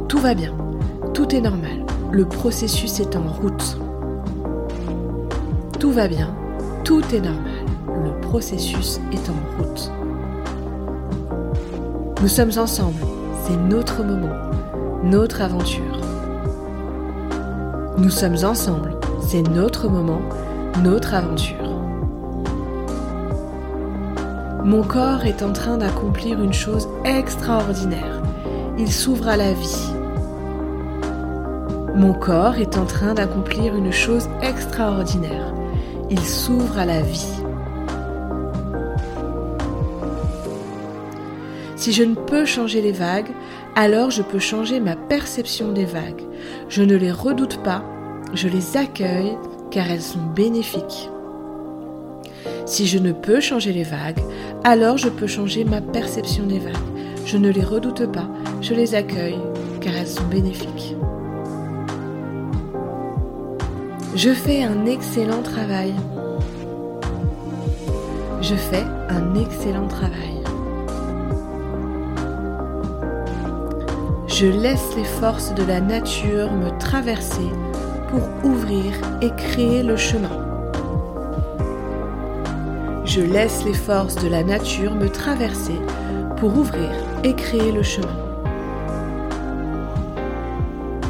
Tout 0.07 0.19
va 0.19 0.35
bien, 0.35 0.53
tout 1.13 1.35
est 1.35 1.41
normal, 1.41 1.85
le 2.11 2.25
processus 2.25 2.99
est 2.99 3.15
en 3.15 3.27
route. 3.27 3.77
Tout 5.79 5.91
va 5.91 6.07
bien, 6.07 6.35
tout 6.83 7.03
est 7.13 7.21
normal, 7.21 7.48
processus 8.29 8.99
est 9.11 9.27
en 9.27 9.57
route. 9.57 9.91
Nous 12.21 12.27
sommes 12.27 12.51
ensemble, 12.59 13.03
c'est 13.43 13.57
notre 13.57 14.03
moment, 14.03 14.35
notre 15.03 15.41
aventure. 15.41 15.99
Nous 17.97 18.11
sommes 18.11 18.37
ensemble, 18.43 18.93
c'est 19.19 19.41
notre 19.41 19.89
moment, 19.89 20.21
notre 20.83 21.15
aventure. 21.15 21.55
Mon 24.63 24.83
corps 24.83 25.25
est 25.25 25.41
en 25.41 25.51
train 25.51 25.77
d'accomplir 25.77 26.39
une 26.39 26.53
chose 26.53 26.87
extraordinaire. 27.05 28.21
Il 28.77 28.91
s'ouvre 28.91 29.27
à 29.27 29.37
la 29.37 29.53
vie. 29.53 29.89
Mon 31.95 32.13
corps 32.13 32.57
est 32.57 32.77
en 32.77 32.85
train 32.85 33.15
d'accomplir 33.15 33.75
une 33.75 33.91
chose 33.91 34.29
extraordinaire. 34.43 35.51
Il 36.11 36.19
s'ouvre 36.19 36.77
à 36.77 36.85
la 36.85 37.01
vie. 37.01 37.38
Si 41.79 41.93
je 41.93 42.03
ne 42.03 42.13
peux 42.13 42.43
changer 42.43 42.81
les 42.81 42.91
vagues, 42.91 43.31
alors 43.73 44.11
je 44.11 44.21
peux 44.21 44.37
changer 44.37 44.81
ma 44.81 44.97
perception 44.97 45.71
des 45.71 45.85
vagues. 45.85 46.23
Je 46.67 46.83
ne 46.83 46.97
les 46.97 47.09
redoute 47.09 47.63
pas, 47.63 47.85
je 48.33 48.49
les 48.49 48.75
accueille 48.75 49.37
car 49.71 49.89
elles 49.89 50.01
sont 50.01 50.25
bénéfiques. 50.35 51.09
Si 52.65 52.85
je 52.85 52.97
ne 52.97 53.13
peux 53.13 53.39
changer 53.39 53.71
les 53.71 53.85
vagues, 53.85 54.19
alors 54.65 54.97
je 54.97 55.07
peux 55.07 55.25
changer 55.25 55.63
ma 55.63 55.79
perception 55.79 56.45
des 56.45 56.59
vagues. 56.59 56.75
Je 57.25 57.37
ne 57.37 57.47
les 57.47 57.63
redoute 57.63 58.11
pas, 58.11 58.27
je 58.59 58.73
les 58.73 58.93
accueille 58.93 59.39
car 59.79 59.95
elles 59.95 60.05
sont 60.05 60.27
bénéfiques. 60.27 60.97
Je 64.17 64.31
fais 64.31 64.63
un 64.63 64.85
excellent 64.85 65.43
travail. 65.43 65.93
Je 68.41 68.55
fais 68.55 68.83
un 69.07 69.33
excellent 69.35 69.87
travail. 69.87 70.38
Je 74.39 74.45
laisse 74.45 74.95
les 74.95 75.03
forces 75.03 75.53
de 75.53 75.65
la 75.65 75.81
nature 75.81 76.49
me 76.53 76.69
traverser 76.79 77.49
pour 78.07 78.21
ouvrir 78.49 78.93
et 79.21 79.31
créer 79.31 79.83
le 79.83 79.97
chemin. 79.97 80.63
Je 83.03 83.19
laisse 83.19 83.65
les 83.65 83.73
forces 83.73 84.15
de 84.15 84.29
la 84.29 84.45
nature 84.45 84.95
me 84.95 85.09
traverser 85.09 85.77
pour 86.37 86.55
ouvrir 86.55 86.89
et 87.25 87.35
créer 87.35 87.73
le 87.73 87.83
chemin. 87.83 88.15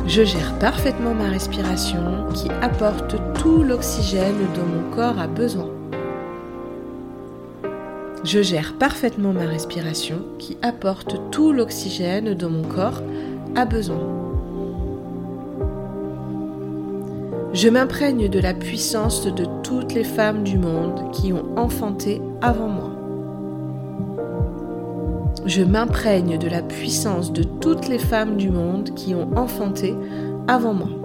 Je 0.08 0.24
gère 0.24 0.58
parfaitement 0.58 1.14
ma 1.14 1.30
respiration 1.30 2.26
qui 2.34 2.50
apporte 2.64 3.16
tout 3.36 3.62
l'oxygène 3.62 4.48
dont 4.56 4.66
mon 4.66 4.90
corps 4.90 5.20
a 5.20 5.28
besoin. 5.28 5.79
Je 8.32 8.44
gère 8.44 8.76
parfaitement 8.78 9.34
ma 9.34 9.48
respiration 9.48 10.20
qui 10.38 10.56
apporte 10.62 11.20
tout 11.32 11.52
l'oxygène 11.52 12.36
dont 12.36 12.52
mon 12.52 12.62
corps 12.62 13.02
a 13.56 13.66
besoin. 13.66 13.98
Je 17.54 17.70
m'imprègne 17.70 18.30
de 18.30 18.40
la 18.40 18.54
puissance 18.54 19.26
de 19.26 19.46
toutes 19.64 19.96
les 19.96 20.04
femmes 20.04 20.44
du 20.44 20.60
monde 20.60 21.12
qui 21.12 21.34
ont 21.34 21.58
enfanté 21.58 22.22
avant 22.44 22.68
moi. 22.68 22.92
Je 25.48 25.64
m'imprègne 25.64 26.38
de 26.38 26.48
la 26.48 26.62
puissance 26.62 27.34
de 27.34 27.42
toutes 27.42 27.88
les 27.88 27.98
femmes 27.98 28.38
du 28.38 28.52
monde 28.52 28.94
qui 28.94 29.16
ont 29.16 29.36
enfanté 29.36 29.96
avant 30.48 30.76
moi. 30.76 30.99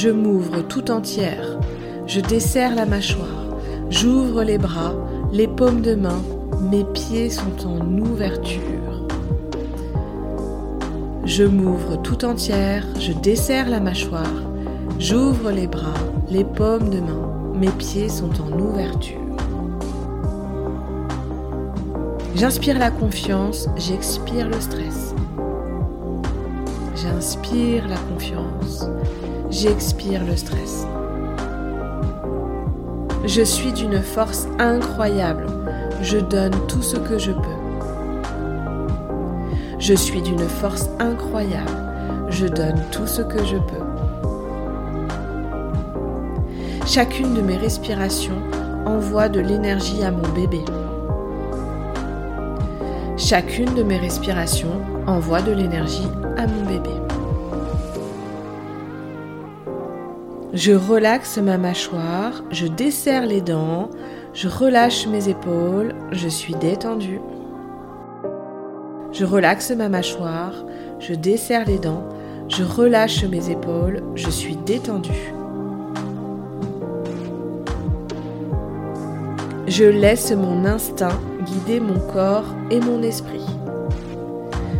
Je 0.00 0.10
m'ouvre 0.10 0.60
tout 0.60 0.92
entière, 0.92 1.58
je 2.06 2.20
desserre 2.20 2.76
la 2.76 2.86
mâchoire, 2.86 3.56
j'ouvre 3.90 4.44
les 4.44 4.56
bras, 4.56 4.94
les 5.32 5.48
paumes 5.48 5.80
de 5.80 5.96
main, 5.96 6.22
mes 6.70 6.84
pieds 6.84 7.30
sont 7.30 7.66
en 7.66 7.98
ouverture. 7.98 9.08
Je 11.24 11.42
m'ouvre 11.42 11.96
tout 11.96 12.24
entière, 12.24 12.84
je 13.00 13.12
desserre 13.12 13.68
la 13.68 13.80
mâchoire, 13.80 14.44
j'ouvre 15.00 15.50
les 15.50 15.66
bras, 15.66 15.98
les 16.30 16.44
paumes 16.44 16.90
de 16.90 17.00
main, 17.00 17.32
mes 17.56 17.70
pieds 17.70 18.08
sont 18.08 18.30
en 18.40 18.56
ouverture. 18.56 19.18
J'inspire 22.36 22.78
la 22.78 22.92
confiance, 22.92 23.68
j'expire 23.76 24.48
le 24.48 24.60
stress. 24.60 25.12
J'inspire 26.94 27.88
la 27.88 27.96
confiance, 28.12 28.88
j'expire 29.50 30.24
le 30.24 30.36
stress. 30.36 30.86
Je 33.24 33.42
suis 33.42 33.72
d'une 33.72 34.00
force 34.00 34.46
incroyable, 34.58 35.46
je 36.02 36.18
donne 36.18 36.54
tout 36.66 36.82
ce 36.82 36.96
que 36.96 37.18
je 37.18 37.32
peux. 37.32 37.58
Je 39.78 39.94
suis 39.94 40.22
d'une 40.22 40.48
force 40.48 40.88
incroyable, 40.98 41.70
je 42.30 42.46
donne 42.46 42.80
tout 42.90 43.06
ce 43.06 43.22
que 43.22 43.44
je 43.44 43.56
peux. 43.56 43.88
Chacune 46.86 47.34
de 47.34 47.42
mes 47.42 47.56
respirations 47.56 48.38
envoie 48.86 49.28
de 49.28 49.40
l'énergie 49.40 50.02
à 50.02 50.10
mon 50.10 50.28
bébé. 50.34 50.60
Chacune 53.16 53.74
de 53.74 53.82
mes 53.82 53.98
respirations 53.98 54.80
envoie 55.06 55.42
de 55.42 55.52
l'énergie 55.52 56.08
à 56.36 56.46
mon 56.46 56.64
bébé. 56.64 57.07
Je 60.58 60.72
relaxe 60.72 61.38
ma 61.38 61.56
mâchoire, 61.56 62.42
je 62.50 62.66
desserre 62.66 63.26
les 63.26 63.40
dents, 63.40 63.90
je 64.34 64.48
relâche 64.48 65.06
mes 65.06 65.28
épaules, 65.28 65.94
je 66.10 66.26
suis 66.26 66.54
détendue. 66.56 67.20
Je 69.12 69.24
relaxe 69.24 69.70
ma 69.70 69.88
mâchoire, 69.88 70.64
je 70.98 71.14
desserre 71.14 71.64
les 71.64 71.78
dents, 71.78 72.02
je 72.48 72.64
relâche 72.64 73.24
mes 73.24 73.50
épaules, 73.50 74.02
je 74.16 74.28
suis 74.30 74.56
détendue. 74.56 75.32
Je 79.68 79.84
laisse 79.84 80.32
mon 80.32 80.64
instinct 80.64 81.20
guider 81.46 81.78
mon 81.78 82.00
corps 82.00 82.56
et 82.72 82.80
mon 82.80 83.00
esprit. 83.04 83.46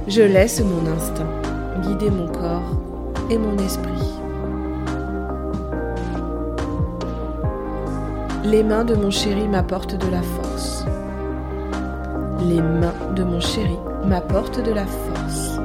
Je 0.08 0.22
laisse 0.22 0.60
mon 0.60 0.90
instinct 0.90 1.30
guider 1.82 2.10
mon 2.10 2.26
corps 2.26 2.80
et 3.30 3.38
mon 3.38 3.56
esprit. 3.58 4.07
Les 8.50 8.62
mains 8.62 8.84
de 8.84 8.94
mon 8.94 9.10
chéri 9.10 9.46
m'apportent 9.46 9.96
de 9.96 10.10
la 10.10 10.22
force. 10.22 10.86
Les 12.48 12.62
mains 12.62 12.94
de 13.14 13.22
mon 13.22 13.40
chéri 13.40 13.76
m'apportent 14.06 14.64
de 14.64 14.72
la 14.72 14.86
force. 14.86 15.60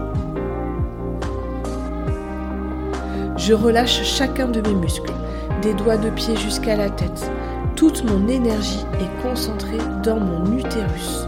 Je 3.37 3.53
relâche 3.53 4.03
chacun 4.03 4.49
de 4.49 4.59
mes 4.59 4.75
muscles, 4.75 5.13
des 5.61 5.73
doigts 5.75 5.95
de 5.95 6.09
pied 6.09 6.35
jusqu'à 6.35 6.75
la 6.75 6.89
tête. 6.89 7.31
Toute 7.77 8.03
mon 8.03 8.27
énergie 8.27 8.85
est 8.99 9.21
concentrée 9.21 9.77
dans 10.03 10.19
mon 10.19 10.57
utérus. 10.57 11.25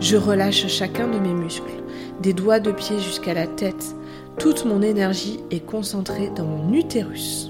Je 0.00 0.16
relâche 0.16 0.66
chacun 0.66 1.06
de 1.06 1.20
mes 1.20 1.34
muscles, 1.34 1.80
des 2.20 2.32
doigts 2.32 2.58
de 2.58 2.72
pied 2.72 2.98
jusqu'à 2.98 3.34
la 3.34 3.46
tête. 3.46 3.94
Toute 4.36 4.64
mon 4.64 4.82
énergie 4.82 5.38
est 5.52 5.64
concentrée 5.64 6.32
dans 6.34 6.44
mon 6.44 6.72
utérus. 6.72 7.49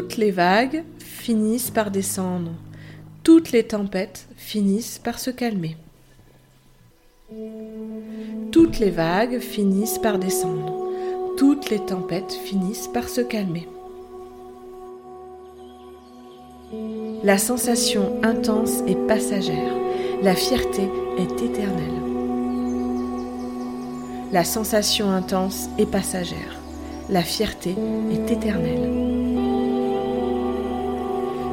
Toutes 0.00 0.16
les 0.16 0.30
vagues 0.30 0.82
finissent 0.98 1.70
par 1.70 1.90
descendre. 1.90 2.52
Toutes 3.22 3.52
les 3.52 3.64
tempêtes 3.64 4.26
finissent 4.34 4.98
par 4.98 5.18
se 5.18 5.28
calmer. 5.28 5.76
Toutes 8.50 8.78
les 8.78 8.88
vagues 8.88 9.40
finissent 9.40 9.98
par 9.98 10.18
descendre. 10.18 10.88
Toutes 11.36 11.68
les 11.68 11.80
tempêtes 11.80 12.32
finissent 12.32 12.88
par 12.88 13.10
se 13.10 13.20
calmer. 13.20 13.68
La 17.22 17.36
sensation 17.36 18.20
intense 18.22 18.80
est 18.86 19.06
passagère. 19.06 19.74
La 20.22 20.34
fierté 20.34 20.88
est 21.18 21.42
éternelle. 21.42 22.00
La 24.32 24.44
sensation 24.44 25.10
intense 25.10 25.68
est 25.76 25.90
passagère. 25.90 26.58
La 27.10 27.22
fierté 27.22 27.74
est 28.10 28.30
éternelle. 28.30 29.19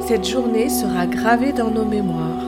Cette 0.08 0.26
journée 0.26 0.70
sera 0.70 1.06
gravée 1.06 1.52
dans 1.52 1.70
nos 1.70 1.84
mémoires. 1.84 2.46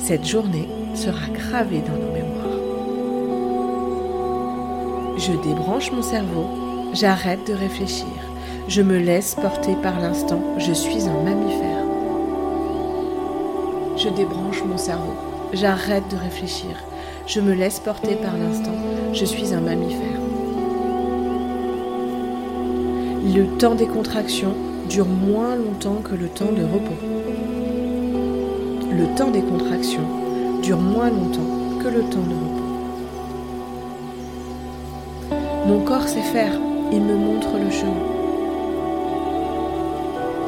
Cette 0.00 0.26
journée 0.26 0.68
sera 0.92 1.28
gravée 1.32 1.82
dans 1.82 1.96
nos 1.96 2.10
mémoires. 2.12 2.58
Je 5.16 5.30
débranche 5.48 5.92
mon 5.92 6.02
cerveau, 6.02 6.46
j'arrête 6.94 7.46
de 7.46 7.52
réfléchir, 7.52 8.08
je 8.66 8.82
me 8.82 8.98
laisse 8.98 9.36
porter 9.36 9.76
par 9.84 10.00
l'instant, 10.00 10.42
je 10.58 10.72
suis 10.72 11.04
un 11.04 11.22
mammifère. 11.22 11.84
Je 13.96 14.08
débranche 14.08 14.64
mon 14.64 14.76
cerveau, 14.76 15.14
j'arrête 15.52 16.08
de 16.10 16.16
réfléchir, 16.16 16.74
je 17.28 17.38
me 17.38 17.54
laisse 17.54 17.78
porter 17.78 18.16
par 18.16 18.36
l'instant, 18.36 18.74
je 19.12 19.24
suis 19.24 19.54
un 19.54 19.60
mammifère. 19.60 20.18
Le 23.32 23.46
temps 23.58 23.76
des 23.76 23.86
contractions 23.86 24.56
dure 24.88 25.06
moins 25.06 25.56
longtemps 25.56 26.02
que 26.02 26.14
le 26.14 26.28
temps 26.28 26.52
de 26.52 26.62
repos. 26.62 27.00
Le 28.90 29.14
temps 29.16 29.30
des 29.30 29.42
contractions 29.42 30.06
dure 30.62 30.78
moins 30.78 31.10
longtemps 31.10 31.80
que 31.82 31.88
le 31.88 32.02
temps 32.02 32.18
de 32.20 32.34
repos. 32.34 32.64
Mon 35.66 35.80
corps 35.80 36.06
sait 36.06 36.20
faire, 36.20 36.52
il 36.92 37.00
me 37.00 37.16
montre 37.16 37.58
le 37.58 37.70
chemin. 37.70 37.92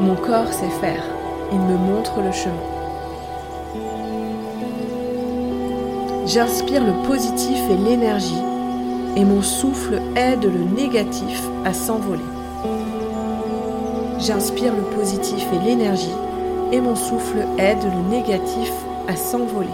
Mon 0.01 0.15
corps 0.15 0.53
sait 0.53 0.69
faire, 0.81 1.05
il 1.53 1.59
me 1.59 1.77
montre 1.77 2.21
le 2.21 2.33
chemin. 2.33 2.55
J'inspire 6.27 6.85
le 6.85 6.93
positif 7.09 7.59
et 7.71 7.89
l'énergie 7.89 8.43
et 9.17 9.25
mon 9.25 9.41
souffle 9.41 10.03
aide 10.15 10.45
le 10.45 10.65
négatif 10.77 11.41
à 11.65 11.73
s'envoler. 11.73 12.36
J'inspire 14.19 14.75
le 14.75 14.83
positif 14.97 15.47
et 15.53 15.59
l'énergie 15.59 16.15
et 16.73 16.81
mon 16.81 16.97
souffle 16.97 17.45
aide 17.59 17.83
le 17.83 18.11
négatif 18.11 18.73
à 19.07 19.15
s'envoler. 19.15 19.69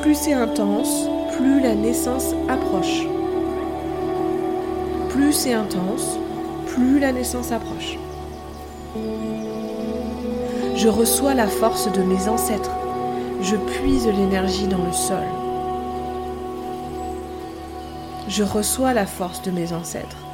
Plus 0.00 0.14
c'est 0.14 0.32
intense, 0.32 1.08
plus 1.36 1.60
la 1.60 1.74
naissance 1.74 2.32
approche. 2.48 3.06
Plus 5.08 5.32
c'est 5.32 5.52
intense, 5.52 6.16
plus 6.66 7.00
la 7.00 7.10
naissance 7.10 7.50
approche. 7.50 7.98
Je 10.76 10.88
reçois 10.88 11.34
la 11.34 11.48
force 11.48 11.90
de 11.90 12.02
mes 12.02 12.28
ancêtres. 12.28 12.70
Je 13.42 13.56
puise 13.56 14.06
l'énergie 14.06 14.68
dans 14.68 14.84
le 14.84 14.92
sol. 14.92 15.24
Je 18.28 18.44
reçois 18.44 18.94
la 18.94 19.06
force 19.06 19.42
de 19.42 19.50
mes 19.50 19.72
ancêtres. 19.72 20.27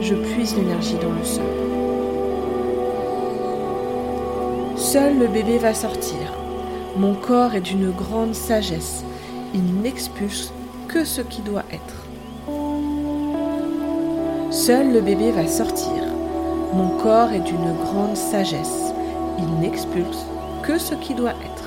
Je 0.00 0.14
puise 0.14 0.56
l'énergie 0.56 0.96
dans 1.00 1.12
le 1.12 1.24
sol. 1.24 1.44
Seul 4.76 5.18
le 5.18 5.28
bébé 5.28 5.58
va 5.58 5.74
sortir. 5.74 6.32
Mon 6.96 7.14
corps 7.14 7.54
est 7.54 7.60
d'une 7.60 7.90
grande 7.90 8.34
sagesse. 8.34 9.04
Il 9.54 9.82
n'expulse 9.82 10.52
que 10.88 11.04
ce 11.04 11.20
qui 11.20 11.42
doit 11.42 11.64
être. 11.72 12.04
Seul 14.50 14.92
le 14.92 15.00
bébé 15.00 15.32
va 15.32 15.46
sortir. 15.46 16.04
Mon 16.72 16.90
corps 16.98 17.32
est 17.32 17.40
d'une 17.40 17.72
grande 17.84 18.16
sagesse. 18.16 18.92
Il 19.38 19.60
n'expulse 19.60 20.26
que 20.62 20.78
ce 20.78 20.94
qui 20.94 21.14
doit 21.14 21.30
être. 21.30 21.64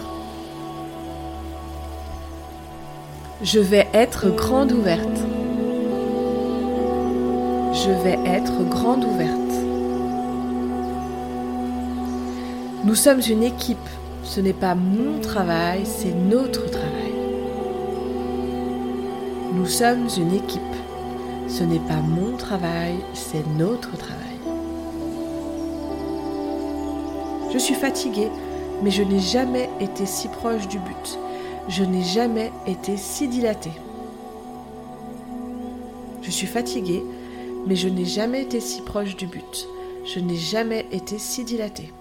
Je 3.41 3.59
vais 3.59 3.87
être 3.93 4.29
grande 4.29 4.71
ouverte. 4.71 5.19
Je 7.87 7.93
vais 7.93 8.19
être 8.25 8.67
grande 8.67 9.05
ouverte. 9.05 9.31
Nous 12.83 12.95
sommes 12.95 13.21
une 13.29 13.43
équipe. 13.43 13.77
Ce 14.23 14.41
n'est 14.41 14.51
pas 14.51 14.75
mon 14.75 15.21
travail, 15.21 15.85
c'est 15.85 16.13
notre 16.13 16.69
travail. 16.69 17.13
Nous 19.53 19.67
sommes 19.67 20.09
une 20.17 20.33
équipe. 20.33 20.61
Ce 21.47 21.63
n'est 21.63 21.79
pas 21.79 22.01
mon 22.01 22.35
travail, 22.35 22.95
c'est 23.13 23.47
notre 23.57 23.95
travail. 23.95 24.37
Je 27.53 27.57
suis 27.57 27.75
fatiguée, 27.75 28.31
mais 28.83 28.91
je 28.91 29.03
n'ai 29.03 29.19
jamais 29.19 29.69
été 29.79 30.05
si 30.05 30.27
proche 30.27 30.67
du 30.67 30.79
but. 30.79 31.19
Je 31.69 31.85
n'ai 31.85 32.03
jamais 32.03 32.51
été 32.65 32.97
si 32.97 33.29
dilatée. 33.29 33.79
Je 36.21 36.31
suis 36.31 36.47
fatiguée, 36.47 37.01
mais 37.67 37.75
je 37.75 37.89
n'ai 37.89 38.05
jamais 38.05 38.43
été 38.43 38.59
si 38.59 38.81
proche 38.81 39.15
du 39.15 39.27
but. 39.27 39.67
Je 40.05 40.19
n'ai 40.19 40.37
jamais 40.37 40.85
été 40.91 41.17
si 41.17 41.43
dilatée. 41.43 41.91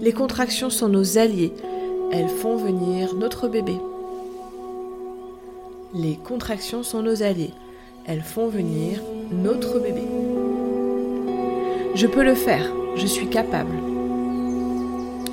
Les 0.00 0.12
contractions 0.12 0.70
sont 0.70 0.88
nos 0.88 1.18
alliés. 1.18 1.52
Elles 2.12 2.28
font 2.28 2.56
venir 2.56 3.14
notre 3.14 3.48
bébé. 3.48 3.76
Les 5.94 6.16
contractions 6.16 6.82
sont 6.82 7.02
nos 7.02 7.22
alliés. 7.22 7.54
Elles 8.06 8.22
font 8.22 8.48
venir 8.48 9.02
notre 9.32 9.78
bébé. 9.78 10.02
Je 11.94 12.06
peux 12.06 12.24
le 12.24 12.34
faire, 12.34 12.70
je 12.96 13.06
suis 13.06 13.28
capable. 13.28 13.74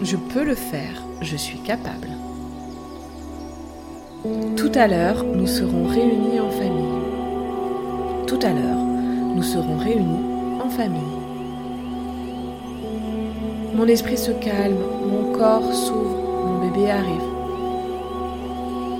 Je 0.01 0.15
peux 0.15 0.43
le 0.43 0.55
faire, 0.55 1.03
je 1.21 1.35
suis 1.35 1.59
capable. 1.59 2.09
Tout 4.55 4.71
à 4.73 4.87
l'heure, 4.87 5.23
nous 5.23 5.47
serons 5.47 5.87
réunis 5.87 6.39
en 6.39 6.49
famille. 6.49 7.04
Tout 8.27 8.39
à 8.41 8.53
l'heure, 8.53 8.77
nous 9.35 9.43
serons 9.43 9.77
réunis 9.77 10.25
en 10.63 10.67
famille. 10.67 11.01
Mon 13.75 13.85
esprit 13.87 14.17
se 14.17 14.31
calme, 14.31 14.79
mon 15.05 15.31
corps 15.31 15.71
s'ouvre, 15.71 16.17
mon 16.43 16.65
bébé 16.65 16.89
arrive. 16.89 17.29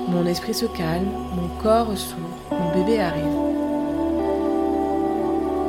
Mon 0.09 0.27
esprit 0.27 0.53
se 0.53 0.67
calme, 0.67 1.09
mon 1.35 1.47
corps 1.63 1.97
s'ouvre, 1.97 2.38
mon 2.51 2.71
bébé 2.77 2.99
arrive. 2.99 3.23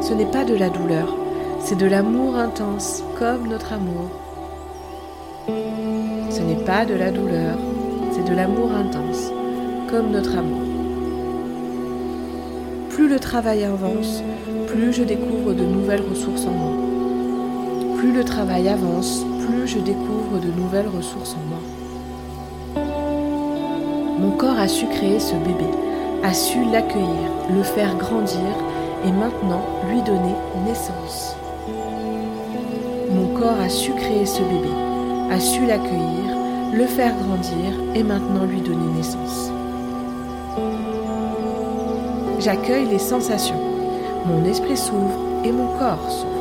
Ce 0.03 0.13
n'est 0.13 0.31
pas 0.31 0.45
de 0.45 0.55
la 0.55 0.69
douleur, 0.69 1.17
c'est 1.61 1.79
de 1.79 1.87
l'amour 1.87 2.37
intense, 2.37 3.03
comme 3.19 3.49
notre 3.49 3.73
amour. 3.73 4.11
Ce 6.29 6.43
n'est 6.43 6.65
pas 6.65 6.85
de 6.85 6.95
la 6.95 7.11
douleur, 7.11 7.57
c'est 8.13 8.29
de 8.29 8.35
l'amour 8.35 8.71
intense, 8.73 9.31
comme 9.91 10.11
notre 10.11 10.37
amour. 10.37 10.66
Plus 13.07 13.15
le 13.15 13.21
travail 13.21 13.63
avance, 13.63 14.21
plus 14.67 14.93
je 14.93 15.05
découvre 15.05 15.53
de 15.53 15.63
nouvelles 15.63 16.03
ressources 16.11 16.45
en 16.45 16.51
moi. 16.51 16.73
Plus 17.99 18.13
le 18.13 18.25
travail 18.25 18.67
avance, 18.69 19.25
plus 19.47 19.69
je 19.69 19.79
découvre 19.79 20.41
de 20.43 20.49
nouvelles 20.61 20.89
ressources 20.89 21.37
en 21.37 21.45
moi. 21.49 22.83
Mon 24.19 24.33
corps 24.33 24.59
a 24.59 24.67
su 24.67 24.87
créer 24.87 25.21
ce 25.21 25.35
bébé, 25.35 25.71
a 26.25 26.35
su 26.35 26.65
l'accueillir, 26.65 27.31
le 27.55 27.63
faire 27.63 27.97
grandir 27.97 28.41
et 29.07 29.13
maintenant 29.13 29.63
lui 29.89 30.03
donner 30.03 30.35
naissance. 30.67 31.37
Mon 33.13 33.39
corps 33.39 33.61
a 33.65 33.69
su 33.69 33.93
créer 33.93 34.27
ce 34.27 34.43
bébé, 34.43 34.75
a 35.31 35.39
su 35.39 35.65
l'accueillir, 35.65 36.37
le 36.75 36.87
faire 36.87 37.15
grandir 37.23 37.73
et 37.95 38.03
maintenant 38.03 38.47
lui 38.47 38.63
donner 38.63 38.97
naissance. 38.97 39.53
J'accueille 42.39 42.87
les 42.87 42.99
sensations. 42.99 43.61
Mon 44.27 44.45
esprit 44.45 44.77
s'ouvre 44.77 45.19
et 45.43 45.53
mon 45.53 45.69
corps 45.79 46.11
s'ouvre. 46.11 46.37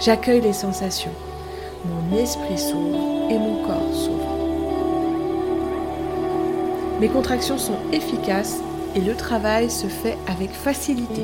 J'accueille 0.00 0.40
les 0.40 0.54
sensations. 0.54 1.12
Mon 1.84 2.16
esprit 2.16 2.58
s'ouvre 2.58 3.30
et 3.30 3.38
mon 3.38 3.62
corps 3.62 3.94
s'ouvre. 3.94 4.36
Mes 6.98 7.08
contractions 7.08 7.58
sont 7.58 7.76
efficaces 7.92 8.56
et 8.96 9.00
le 9.00 9.14
travail 9.14 9.70
se 9.70 9.86
fait 9.86 10.16
avec 10.26 10.50
facilité. 10.50 11.22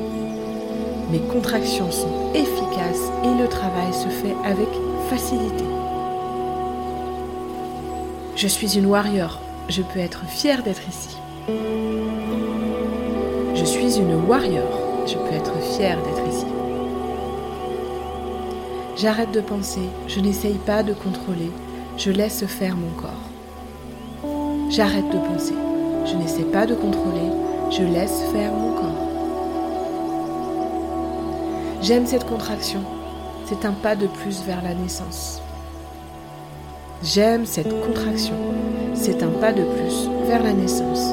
Mes 1.11 1.21
contractions 1.21 1.91
sont 1.91 2.31
efficaces 2.35 3.11
et 3.23 3.41
le 3.41 3.47
travail 3.47 3.91
se 3.91 4.09
fait 4.09 4.35
avec 4.45 4.69
facilité. 5.09 5.63
Je 8.35 8.47
suis 8.47 8.77
une 8.77 8.85
warrior. 8.85 9.39
Je 9.67 9.81
peux 9.81 9.99
être 9.99 10.25
fière 10.25 10.61
d'être 10.61 10.87
ici. 10.87 11.17
Suis 13.67 13.97
une 13.97 14.15
warrior. 14.29 14.63
Je 15.05 15.15
peux 15.15 15.35
être 15.35 15.59
fière 15.75 15.97
d'être 16.01 16.25
ici. 16.29 16.45
J'arrête 18.95 19.33
de 19.33 19.41
penser, 19.41 19.81
je 20.07 20.21
n'essaye 20.21 20.57
pas 20.65 20.83
de 20.83 20.93
contrôler, 20.93 21.51
je 21.97 22.09
laisse 22.09 22.45
faire 22.45 22.77
mon 22.77 22.91
corps. 22.91 24.71
J'arrête 24.71 25.09
de 25.09 25.17
penser, 25.17 25.53
je 26.05 26.15
n'essaie 26.15 26.45
pas 26.45 26.65
de 26.65 26.75
contrôler, 26.75 27.29
je 27.69 27.83
laisse 27.83 28.21
faire 28.31 28.53
mon 28.53 28.71
corps. 28.71 29.07
J'aime 31.81 32.07
cette 32.07 32.25
contraction, 32.25 32.83
c'est 33.47 33.65
un 33.65 33.73
pas 33.73 33.97
de 33.97 34.07
plus 34.07 34.43
vers 34.43 34.63
la 34.63 34.75
naissance. 34.75 35.41
J'aime 37.03 37.45
cette 37.45 37.81
contraction, 37.85 38.35
c'est 38.93 39.21
un 39.23 39.31
pas 39.41 39.51
de 39.51 39.63
plus 39.63 40.09
vers 40.25 40.41
la 40.41 40.53
naissance. 40.53 41.11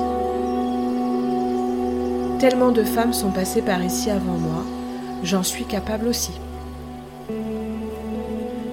Tellement 2.38 2.72
de 2.72 2.82
femmes 2.82 3.12
sont 3.12 3.30
passées 3.30 3.62
par 3.62 3.82
ici 3.82 4.10
avant 4.10 4.36
moi, 4.36 4.64
j'en 5.22 5.42
suis 5.42 5.64
capable 5.64 6.08
aussi. 6.08 6.32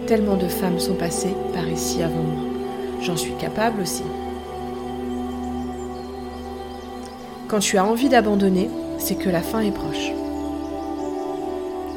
Tellement 0.08 0.36
de 0.36 0.48
femmes 0.48 0.80
sont 0.80 0.96
passées 0.96 1.36
par 1.54 1.68
ici 1.70 2.02
avant 2.02 2.24
moi, 2.24 2.44
j'en 3.02 3.16
suis 3.16 3.36
capable 3.36 3.82
aussi. 3.82 4.04
Quand 7.48 7.60
tu 7.60 7.78
as 7.78 7.86
envie 7.86 8.10
d'abandonner, 8.10 8.70
c'est 8.98 9.16
que 9.16 9.30
la 9.30 9.42
fin 9.42 9.62
est 9.62 9.72
proche. 9.72 10.12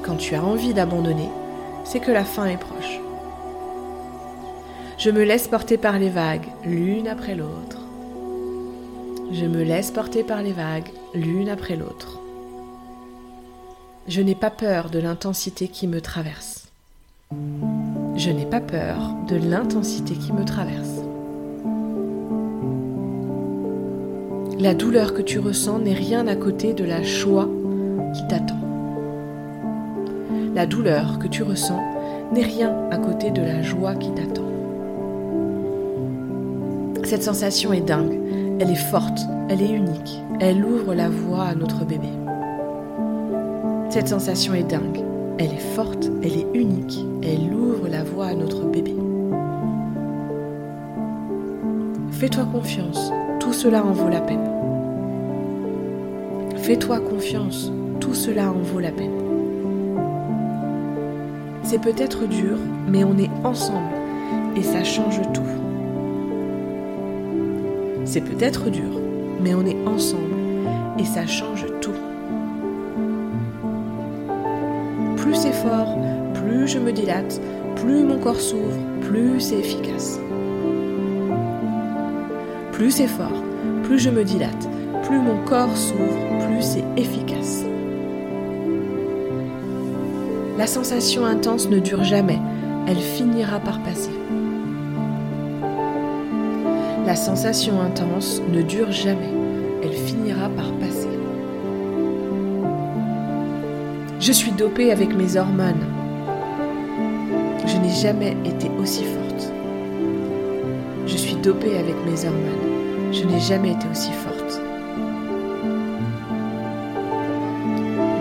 Quand 0.02 0.16
tu 0.16 0.34
as 0.34 0.44
envie 0.44 0.74
d'abandonner, 0.74 1.30
c'est 1.84 2.00
que 2.00 2.12
la 2.12 2.24
fin 2.24 2.44
est 2.46 2.58
proche. 2.58 3.00
Je 4.98 5.10
me 5.10 5.24
laisse 5.24 5.48
porter 5.48 5.78
par 5.78 5.98
les 5.98 6.10
vagues, 6.10 6.46
l'une 6.64 7.08
après 7.08 7.34
l'autre. 7.34 7.78
Je 9.32 9.46
me 9.46 9.62
laisse 9.62 9.90
porter 9.90 10.22
par 10.22 10.42
les 10.42 10.52
vagues, 10.52 10.90
l'une 11.14 11.48
après 11.48 11.76
l'autre. 11.76 12.18
Je 14.08 14.20
n'ai 14.20 14.34
pas 14.34 14.50
peur 14.50 14.90
de 14.90 14.98
l'intensité 14.98 15.68
qui 15.68 15.86
me 15.86 16.00
traverse. 16.00 16.66
Je 18.16 18.30
n'ai 18.30 18.46
pas 18.46 18.60
peur 18.60 18.98
de 19.28 19.36
l'intensité 19.36 20.14
qui 20.14 20.32
me 20.32 20.44
traverse. 20.44 21.00
La 24.58 24.74
douleur 24.74 25.14
que 25.14 25.22
tu 25.22 25.38
ressens 25.38 25.78
n'est 25.78 25.94
rien 25.94 26.26
à 26.26 26.36
côté 26.36 26.72
de 26.72 26.84
la 26.84 27.02
joie 27.02 27.48
qui 28.14 28.26
t'attend. 28.26 28.60
La 30.54 30.66
douleur 30.66 31.18
que 31.18 31.28
tu 31.28 31.42
ressens 31.42 31.82
n'est 32.32 32.42
rien 32.42 32.74
à 32.90 32.98
côté 32.98 33.30
de 33.30 33.42
la 33.42 33.62
joie 33.62 33.94
qui 33.94 34.10
t'attend. 34.12 34.42
Cette 37.04 37.22
sensation 37.22 37.72
est 37.72 37.82
dingue, 37.82 38.18
elle 38.58 38.70
est 38.70 38.74
forte, 38.74 39.18
elle 39.48 39.60
est 39.60 39.70
unique, 39.70 40.23
elle 40.40 40.64
ouvre 40.64 40.94
la 40.94 41.08
voie 41.08 41.44
à 41.44 41.54
notre 41.54 41.84
bébé. 41.84 42.08
Cette 43.90 44.08
sensation 44.08 44.54
est 44.54 44.64
dingue, 44.64 45.00
elle 45.38 45.52
est 45.52 45.74
forte, 45.74 46.10
elle 46.22 46.36
est 46.36 46.46
unique, 46.54 47.04
elle 47.22 47.54
ouvre 47.54 47.88
la 47.88 48.02
voie 48.02 48.26
à 48.26 48.34
notre 48.34 48.64
bébé. 48.64 48.94
Fais-toi 52.10 52.44
confiance, 52.46 53.12
tout 53.38 53.52
cela 53.52 53.84
en 53.84 53.92
vaut 53.92 54.08
la 54.08 54.20
peine. 54.20 54.48
Fais-toi 56.56 57.00
confiance, 57.00 57.70
tout 58.00 58.14
cela 58.14 58.50
en 58.50 58.60
vaut 58.60 58.80
la 58.80 58.90
peine. 58.90 59.10
C'est 61.62 61.80
peut-être 61.80 62.26
dur, 62.26 62.58
mais 62.88 63.04
on 63.04 63.16
est 63.18 63.30
ensemble 63.44 63.94
et 64.56 64.62
ça 64.62 64.82
change 64.84 65.20
tout. 65.32 65.42
C'est 68.04 68.20
peut-être 68.20 68.70
dur, 68.70 69.00
mais 69.44 69.54
on 69.54 69.66
est 69.66 69.76
ensemble 69.86 70.34
et 70.98 71.04
ça 71.04 71.26
change 71.26 71.66
tout. 71.82 71.92
Plus 75.18 75.34
c'est 75.34 75.52
fort, 75.52 75.98
plus 76.32 76.66
je 76.66 76.78
me 76.78 76.92
dilate, 76.92 77.40
plus 77.76 78.04
mon 78.04 78.18
corps 78.18 78.40
s'ouvre, 78.40 78.78
plus 79.02 79.40
c'est 79.40 79.58
efficace. 79.58 80.18
Plus 82.72 82.90
c'est 82.90 83.06
fort, 83.06 83.42
plus 83.82 83.98
je 83.98 84.08
me 84.08 84.24
dilate, 84.24 84.68
plus 85.02 85.18
mon 85.18 85.36
corps 85.44 85.76
s'ouvre, 85.76 86.46
plus 86.46 86.62
c'est 86.62 86.84
efficace. 86.96 87.64
La 90.56 90.66
sensation 90.66 91.26
intense 91.26 91.68
ne 91.68 91.80
dure 91.80 92.02
jamais, 92.02 92.38
elle 92.86 92.96
finira 92.96 93.60
par 93.60 93.78
passer. 93.80 94.10
La 97.06 97.16
sensation 97.16 97.82
intense 97.82 98.40
ne 98.50 98.62
dure 98.62 98.90
jamais, 98.90 99.33
Je 104.26 104.32
suis 104.32 104.52
dopée 104.52 104.90
avec 104.90 105.14
mes 105.14 105.36
hormones. 105.36 105.84
Je 107.66 107.76
n'ai 107.76 107.90
jamais 107.90 108.34
été 108.46 108.70
aussi 108.80 109.04
forte. 109.04 109.52
Je 111.06 111.14
suis 111.14 111.34
dopée 111.34 111.76
avec 111.76 111.94
mes 112.06 112.24
hormones. 112.24 113.12
Je 113.12 113.22
n'ai 113.26 113.38
jamais 113.38 113.72
été 113.72 113.86
aussi 113.92 114.10
forte. 114.12 114.62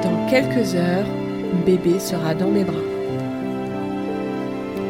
Dans 0.03 0.29
quelques 0.29 0.75
heures, 0.75 1.07
bébé 1.65 1.97
sera 1.99 2.35
dans 2.35 2.49
mes 2.49 2.65
bras. 2.65 2.75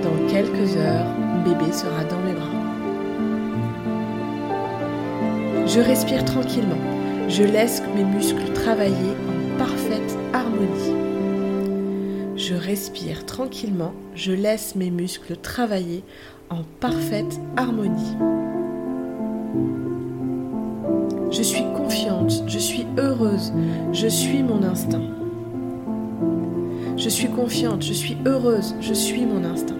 Dans 0.01 0.31
quelques 0.31 0.75
heures, 0.77 1.05
bébé 1.45 1.71
sera 1.71 2.03
dans 2.05 2.21
mes 2.21 2.33
bras. 2.33 2.47
Je 5.67 5.79
respire 5.79 6.25
tranquillement. 6.25 6.81
Je 7.29 7.43
laisse 7.43 7.83
mes 7.95 8.03
muscles 8.03 8.51
travailler 8.55 9.13
en 9.29 9.59
parfaite 9.59 10.17
harmonie. 10.33 11.02
Je 12.45 12.55
respire 12.55 13.25
tranquillement. 13.25 13.93
Je 14.15 14.33
laisse 14.33 14.75
mes 14.75 14.91
muscles 14.91 15.37
travailler 15.37 16.03
en 16.49 16.63
parfaite 16.81 17.39
harmonie. 17.55 18.17
Je 21.31 21.41
suis 21.41 21.63
confiante, 21.73 22.43
je 22.45 22.59
suis 22.59 22.85
heureuse, 22.97 23.53
je 23.93 24.07
suis 24.09 24.43
mon 24.43 24.61
instinct. 24.61 25.07
Je 26.97 27.07
suis 27.07 27.29
confiante, 27.29 27.81
je 27.81 27.93
suis 27.93 28.17
heureuse, 28.25 28.75
je 28.81 28.93
suis 28.93 29.25
mon 29.25 29.45
instinct. 29.45 29.79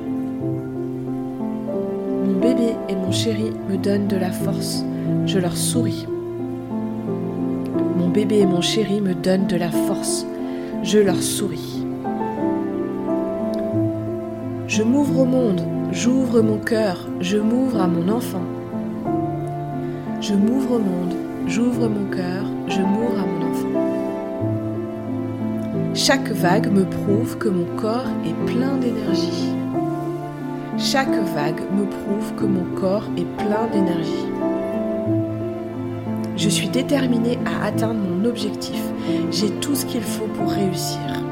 Mon 2.25 2.39
bébé 2.39 2.77
et 2.87 2.95
mon 2.95 3.11
chéri 3.11 3.51
me 3.69 3.75
donnent 3.75 4.07
de 4.07 4.15
la 4.15 4.31
force, 4.31 4.85
je 5.25 5.37
leur 5.37 5.57
souris. 5.57 6.07
Mon 7.97 8.07
bébé 8.07 8.39
et 8.39 8.45
mon 8.45 8.61
chéri 8.61 9.01
me 9.01 9.13
donnent 9.13 9.47
de 9.47 9.57
la 9.57 9.69
force, 9.69 10.25
je 10.81 10.99
leur 10.99 11.21
souris. 11.21 11.82
Je 14.75 14.81
m'ouvre 14.81 15.19
au 15.19 15.25
monde, 15.25 15.61
j'ouvre 15.91 16.41
mon 16.41 16.57
cœur, 16.57 17.07
je 17.19 17.37
m'ouvre 17.37 17.79
à 17.79 17.85
mon 17.85 18.09
enfant. 18.09 18.41
Je 20.19 20.33
m'ouvre 20.33 20.77
au 20.77 20.79
monde, 20.79 21.13
j'ouvre 21.45 21.87
mon 21.87 22.09
cœur, 22.09 22.43
je 22.67 22.81
m'ouvre 22.81 23.19
à 23.19 23.25
mon 23.27 23.51
enfant. 23.51 23.67
Chaque 25.93 26.27
vague 26.31 26.71
me 26.71 26.85
prouve 26.85 27.37
que 27.37 27.49
mon 27.49 27.67
corps 27.79 28.09
est 28.25 28.51
plein 28.51 28.77
d'énergie. 28.77 29.53
Chaque 30.79 31.13
vague 31.35 31.61
me 31.77 31.85
prouve 31.85 32.33
que 32.35 32.45
mon 32.45 32.65
corps 32.73 33.07
est 33.15 33.29
plein 33.43 33.67
d'énergie. 33.71 34.25
Je 36.35 36.49
suis 36.49 36.69
déterminée 36.69 37.37
à 37.45 37.67
atteindre 37.67 37.99
mon 37.99 38.25
objectif. 38.25 38.81
J'ai 39.29 39.51
tout 39.51 39.75
ce 39.75 39.85
qu'il 39.85 40.01
faut 40.01 40.29
pour 40.33 40.49
réussir. 40.49 41.22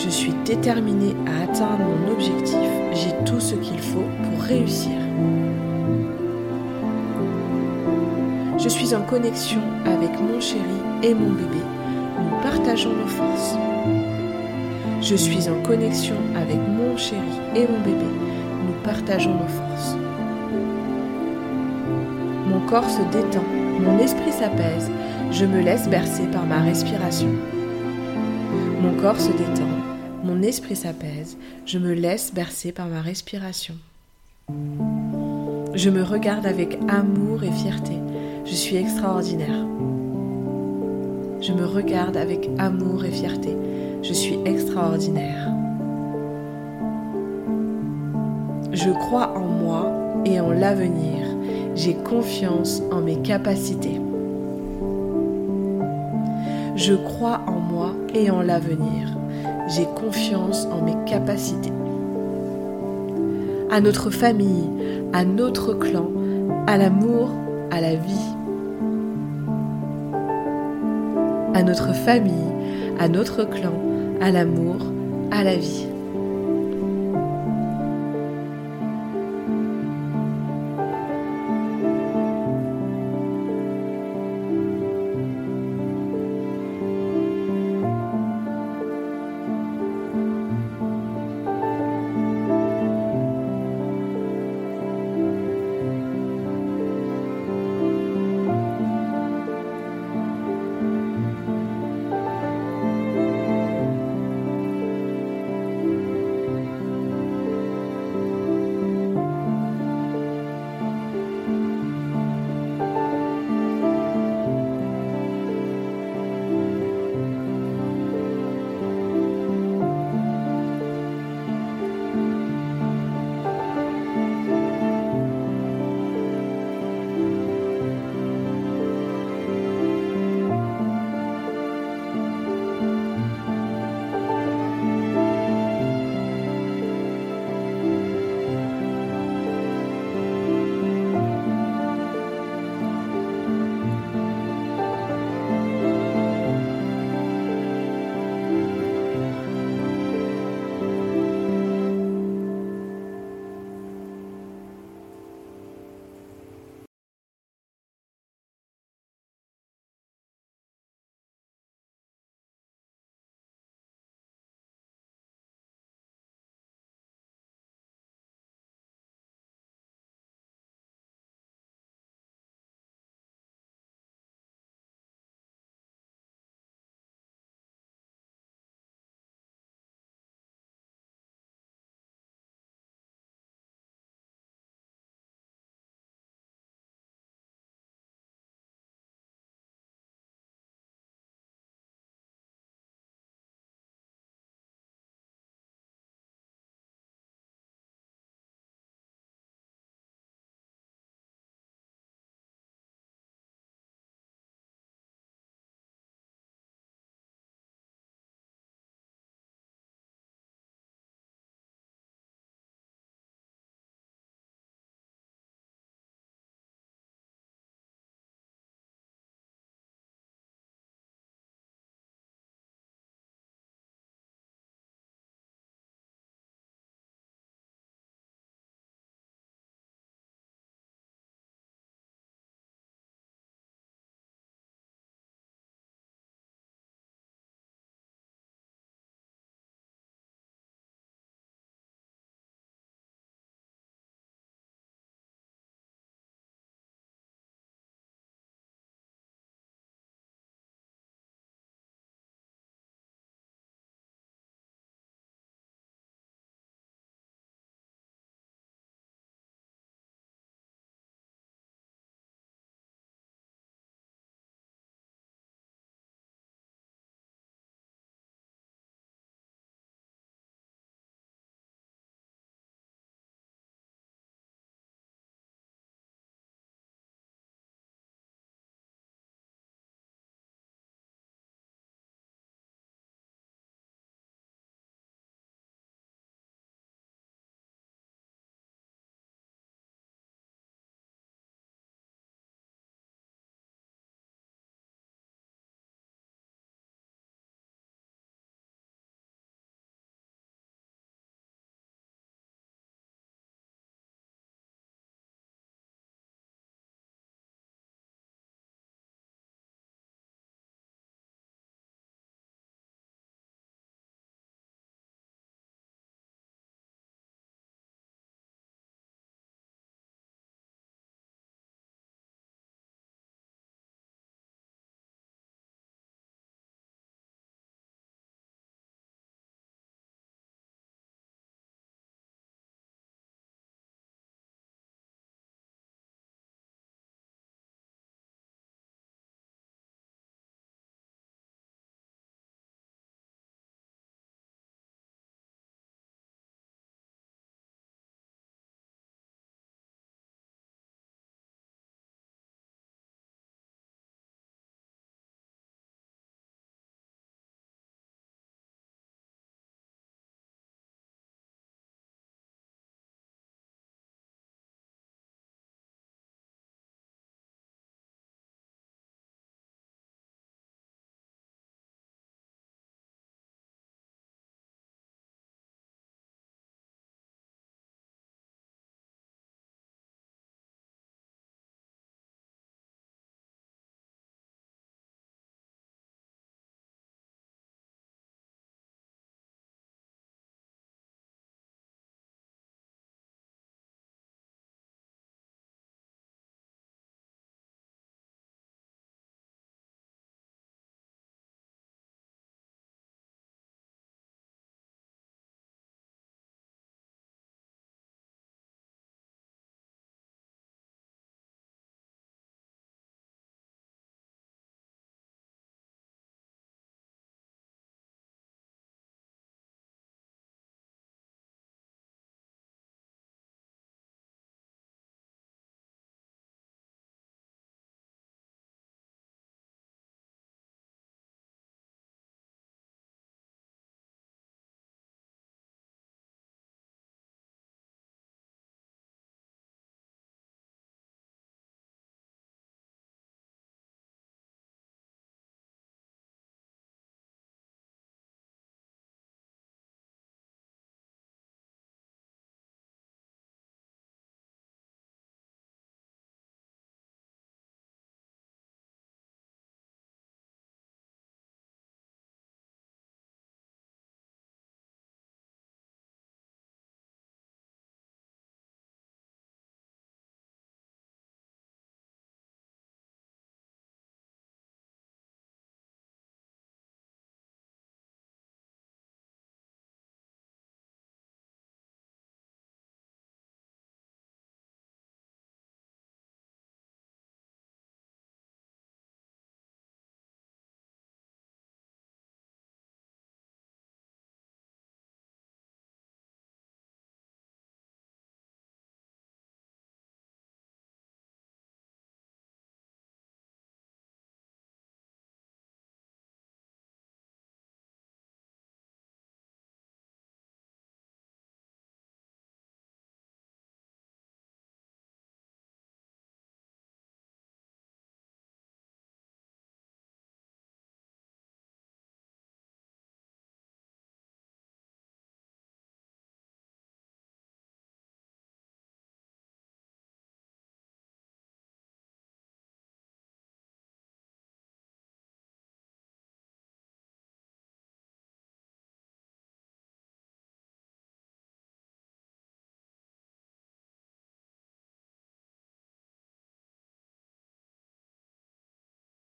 Je 0.00 0.10
suis 0.10 0.32
déterminée 0.44 1.16
à 1.26 1.42
atteindre 1.42 1.84
mon 1.84 2.12
objectif. 2.12 2.70
J'ai 2.92 3.12
tout 3.24 3.40
ce 3.40 3.56
qu'il 3.56 3.80
faut 3.80 4.04
pour 4.22 4.44
réussir. 4.44 4.92
Je 8.58 8.68
suis 8.68 8.94
en 8.94 9.02
connexion 9.02 9.60
avec 9.84 10.10
mon 10.20 10.40
chéri 10.40 10.62
et 11.02 11.14
mon 11.14 11.30
bébé. 11.30 11.62
Nous 12.16 12.42
partageons 12.42 12.92
nos 12.92 13.08
forces. 13.08 13.56
Je 15.02 15.16
suis 15.16 15.48
en 15.48 15.60
connexion 15.62 16.16
avec 16.36 16.58
mon 16.68 16.96
chéri 16.96 17.40
et 17.56 17.66
mon 17.66 17.80
bébé. 17.80 18.06
Nous 18.66 18.74
partageons 18.84 19.34
nos 19.34 19.48
forces. 19.48 19.96
Mon 22.46 22.60
corps 22.68 22.88
se 22.88 23.02
détend, 23.10 23.44
mon 23.80 23.98
esprit 23.98 24.32
s'apaise, 24.32 24.90
je 25.32 25.44
me 25.44 25.60
laisse 25.60 25.88
bercer 25.88 26.26
par 26.32 26.44
ma 26.46 26.60
respiration. 26.60 27.30
Mon 28.80 28.94
corps 28.94 29.20
se 29.20 29.32
détend, 29.32 29.68
esprit 30.42 30.76
s'apaise, 30.76 31.36
je 31.66 31.78
me 31.78 31.92
laisse 31.92 32.32
bercer 32.32 32.72
par 32.72 32.86
ma 32.86 33.00
respiration. 33.00 33.74
Je 35.74 35.90
me 35.90 36.02
regarde 36.02 36.46
avec 36.46 36.78
amour 36.88 37.44
et 37.44 37.52
fierté. 37.52 37.92
Je 38.44 38.54
suis 38.54 38.76
extraordinaire. 38.76 39.66
Je 41.40 41.52
me 41.52 41.64
regarde 41.64 42.16
avec 42.16 42.48
amour 42.58 43.04
et 43.04 43.10
fierté. 43.10 43.56
Je 44.02 44.12
suis 44.12 44.38
extraordinaire. 44.44 45.52
Je 48.72 48.90
crois 48.90 49.36
en 49.36 49.46
moi 49.46 50.22
et 50.24 50.40
en 50.40 50.50
l'avenir. 50.50 51.26
J'ai 51.74 51.94
confiance 51.94 52.82
en 52.90 53.00
mes 53.00 53.20
capacités. 53.22 54.00
Je 56.74 56.94
crois 56.94 57.42
en 57.46 57.58
moi 57.58 57.94
et 58.14 58.30
en 58.30 58.40
l'avenir. 58.40 59.17
J'ai 59.68 59.84
confiance 59.84 60.66
en 60.72 60.80
mes 60.82 60.96
capacités. 61.04 61.72
À 63.70 63.82
notre 63.82 64.08
famille, 64.08 64.64
à 65.12 65.26
notre 65.26 65.74
clan, 65.74 66.10
à 66.66 66.78
l'amour, 66.78 67.28
à 67.70 67.82
la 67.82 67.94
vie. 67.94 68.34
À 71.52 71.62
notre 71.62 71.92
famille, 71.92 72.32
à 72.98 73.08
notre 73.08 73.44
clan, 73.44 73.74
à 74.22 74.30
l'amour, 74.30 74.76
à 75.30 75.44
la 75.44 75.56
vie. 75.56 75.86